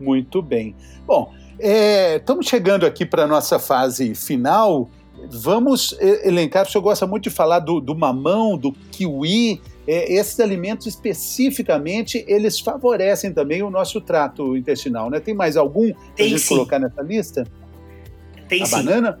[0.00, 0.74] Muito bem.
[1.06, 4.90] Bom, é, estamos chegando aqui para a nossa fase final.
[5.30, 9.60] Vamos elencar, o senhor gosta muito de falar do, do mamão, do kiwi.
[9.86, 15.20] É, esses alimentos especificamente, eles favorecem também o nosso trato intestinal, né?
[15.20, 16.48] Tem mais algum para a gente sim.
[16.48, 17.46] colocar nessa lista?
[18.48, 18.76] Tem a sim.
[18.76, 19.20] banana?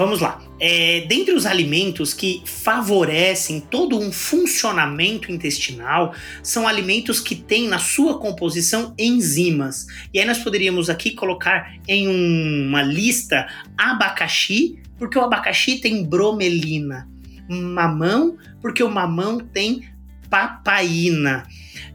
[0.00, 0.40] Vamos lá.
[0.58, 7.78] É, dentre os alimentos que favorecem todo um funcionamento intestinal, são alimentos que têm na
[7.78, 9.86] sua composição enzimas.
[10.14, 13.46] E aí nós poderíamos aqui colocar em um, uma lista
[13.76, 17.06] abacaxi, porque o abacaxi tem bromelina.
[17.46, 19.82] Mamão, porque o mamão tem
[20.30, 21.46] papaina.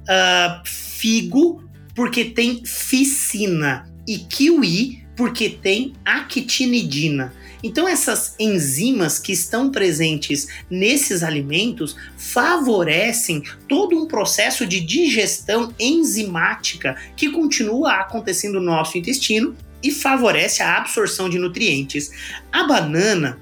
[0.02, 3.92] Uh, figo, porque tem ficina.
[4.08, 7.34] E kiwi, porque tem actinidina.
[7.66, 16.96] Então, essas enzimas que estão presentes nesses alimentos favorecem todo um processo de digestão enzimática
[17.18, 22.12] que continua acontecendo no nosso intestino e favorece a absorção de nutrientes.
[22.52, 23.40] A banana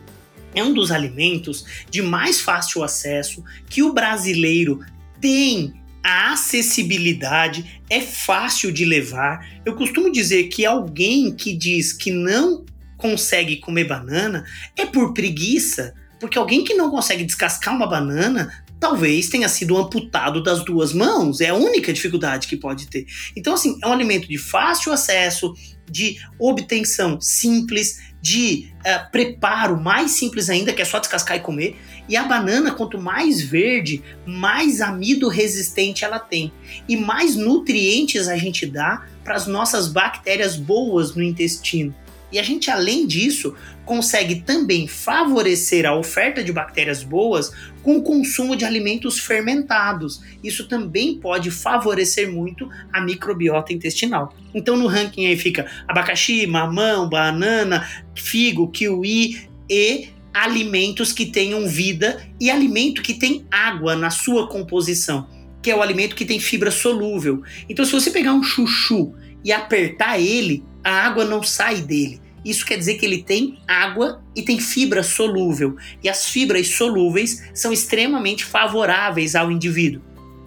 [0.55, 4.79] é um dos alimentos de mais fácil acesso que o brasileiro
[5.19, 9.45] tem a acessibilidade é fácil de levar.
[9.65, 12.65] Eu costumo dizer que alguém que diz que não
[13.03, 14.45] consegue comer banana
[14.77, 20.41] é por preguiça, porque alguém que não consegue descascar uma banana talvez tenha sido amputado
[20.41, 23.05] das duas mãos, é a única dificuldade que pode ter.
[23.35, 25.53] Então, assim, é um alimento de fácil acesso,
[25.89, 31.77] de obtenção simples, de uh, preparo mais simples ainda, que é só descascar e comer.
[32.07, 36.51] E a banana, quanto mais verde, mais amido resistente ela tem.
[36.87, 41.95] E mais nutrientes a gente dá para as nossas bactérias boas no intestino.
[42.33, 43.55] E a gente, além disso,
[43.85, 47.51] consegue também favorecer a oferta de bactérias boas
[47.83, 50.21] com o consumo de alimentos fermentados.
[50.43, 54.33] Isso também pode favorecer muito a microbiota intestinal.
[54.53, 62.25] Então no ranking aí fica abacaxi, mamão, banana, figo, kiwi e alimentos que tenham vida
[62.41, 65.27] e alimento que tem água na sua composição,
[65.61, 67.43] que é o alimento que tem fibra solúvel.
[67.69, 69.13] Então se você pegar um chuchu
[69.45, 72.22] e apertar ele, a água não sai dele.
[72.43, 75.77] Isso quer dizer que ele tem água e tem fibra solúvel.
[76.03, 80.01] E as fibras solúveis são extremamente favoráveis ao indivíduo.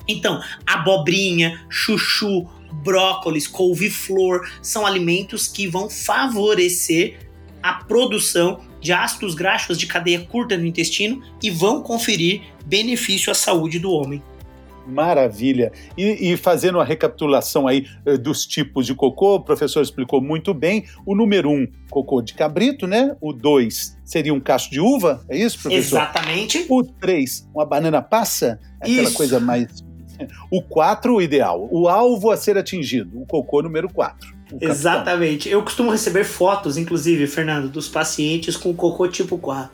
[0.09, 2.47] Então, abobrinha, chuchu,
[2.85, 7.19] brócolis, couve-flor são alimentos que vão favorecer
[7.63, 13.35] a produção de ácidos graxos de cadeia curta no intestino e vão conferir benefício à
[13.35, 14.23] saúde do homem.
[14.87, 15.73] Maravilha.
[15.97, 20.55] E, e, fazendo uma recapitulação aí uh, dos tipos de cocô, o professor explicou muito
[20.55, 20.85] bem.
[21.05, 23.17] O número um, cocô de cabrito, né?
[23.21, 25.97] O dois seria um cacho de uva, é isso, professor?
[25.97, 26.67] Exatamente.
[26.69, 29.17] O três, uma banana passa, aquela isso.
[29.17, 29.85] coisa mais.
[30.51, 31.69] O quatro, o ideal.
[31.71, 34.36] O alvo a ser atingido, o cocô número quatro.
[34.61, 35.49] Exatamente.
[35.49, 39.71] Eu costumo receber fotos, inclusive, Fernando, dos pacientes com cocô tipo 4.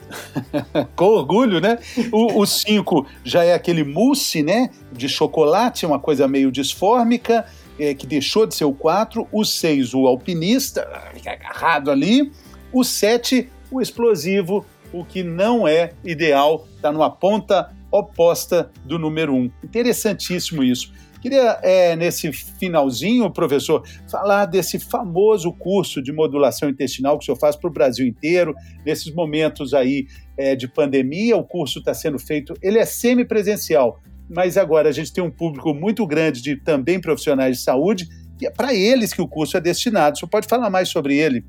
[0.97, 1.79] com orgulho, né?
[2.11, 4.70] O 5 já é aquele mousse, né?
[4.91, 7.45] De chocolate, uma coisa meio disfórmica,
[7.79, 9.29] é, que deixou de ser o 4.
[9.31, 10.89] O 6, o alpinista,
[11.27, 12.33] agarrado ali.
[12.73, 19.35] O 7, o explosivo, o que não é ideal, está numa ponta oposta do número
[19.35, 19.37] 1.
[19.37, 19.51] Um.
[19.62, 20.93] Interessantíssimo isso.
[21.23, 27.39] Queria, é, nesse finalzinho, professor, falar desse famoso curso de modulação intestinal que o senhor
[27.39, 28.53] faz para o Brasil inteiro.
[28.85, 34.57] Nesses momentos aí é, de pandemia, o curso está sendo feito, ele é semipresencial, mas
[34.59, 38.09] agora a gente tem um público muito grande de também profissionais de saúde,
[38.41, 40.16] e é para eles que o curso é destinado.
[40.16, 41.45] O senhor pode falar mais sobre ele?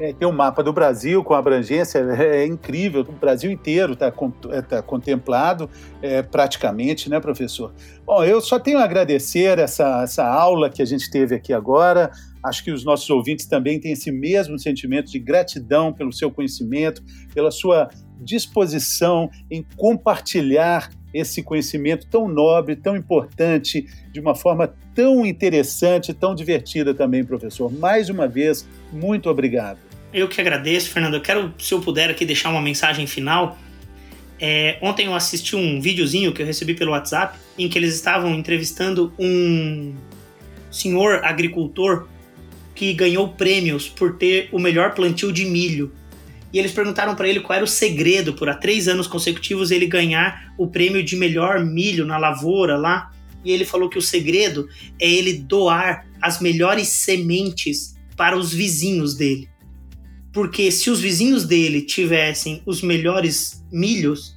[0.00, 4.10] É, tem um mapa do Brasil com abrangência é, é incrível, o Brasil inteiro está
[4.50, 5.68] é, tá contemplado
[6.00, 7.74] é, praticamente, né, professor?
[8.06, 12.10] Bom, eu só tenho a agradecer essa, essa aula que a gente teve aqui agora.
[12.42, 17.02] Acho que os nossos ouvintes também têm esse mesmo sentimento de gratidão pelo seu conhecimento,
[17.34, 25.26] pela sua disposição em compartilhar esse conhecimento tão nobre, tão importante, de uma forma tão
[25.26, 27.72] interessante, tão divertida também, professor.
[27.72, 29.78] Mais uma vez, muito obrigado.
[30.12, 31.14] Eu que agradeço, Fernando.
[31.14, 33.56] Eu quero, se eu puder aqui, deixar uma mensagem final.
[34.40, 38.34] É, ontem eu assisti um videozinho que eu recebi pelo WhatsApp em que eles estavam
[38.34, 39.94] entrevistando um
[40.70, 42.08] senhor agricultor
[42.74, 45.92] que ganhou prêmios por ter o melhor plantio de milho
[46.52, 49.86] e eles perguntaram para ele qual era o segredo por há três anos consecutivos ele
[49.86, 53.12] ganhar o prêmio de melhor milho na lavoura lá.
[53.44, 54.68] E ele falou que o segredo
[55.00, 59.48] é ele doar as melhores sementes para os vizinhos dele.
[60.32, 64.36] Porque se os vizinhos dele tivessem os melhores milhos,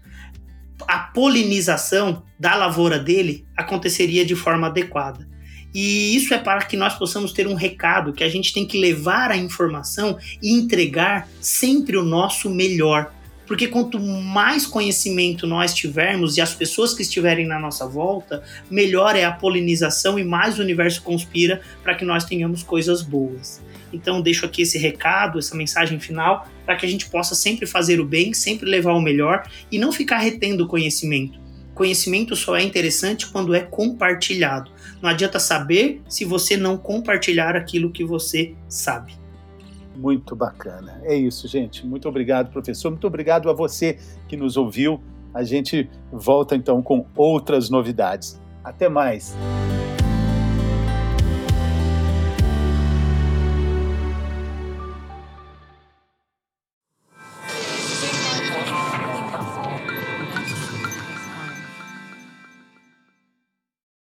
[0.88, 5.28] a polinização da lavoura dele aconteceria de forma adequada.
[5.74, 8.80] E isso é para que nós possamos ter um recado que a gente tem que
[8.80, 13.12] levar a informação e entregar sempre o nosso melhor.
[13.48, 19.16] Porque quanto mais conhecimento nós tivermos e as pessoas que estiverem na nossa volta, melhor
[19.16, 23.62] é a polinização e mais o universo conspira para que nós tenhamos coisas boas.
[23.92, 28.00] Então deixo aqui esse recado, essa mensagem final, para que a gente possa sempre fazer
[28.00, 31.43] o bem, sempre levar o melhor e não ficar retendo conhecimento.
[31.74, 34.72] Conhecimento só é interessante quando é compartilhado.
[35.02, 39.14] Não adianta saber se você não compartilhar aquilo que você sabe.
[39.96, 41.02] Muito bacana.
[41.04, 41.86] É isso, gente.
[41.86, 42.90] Muito obrigado, professor.
[42.90, 43.98] Muito obrigado a você
[44.28, 45.02] que nos ouviu.
[45.34, 48.40] A gente volta então com outras novidades.
[48.64, 49.36] Até mais.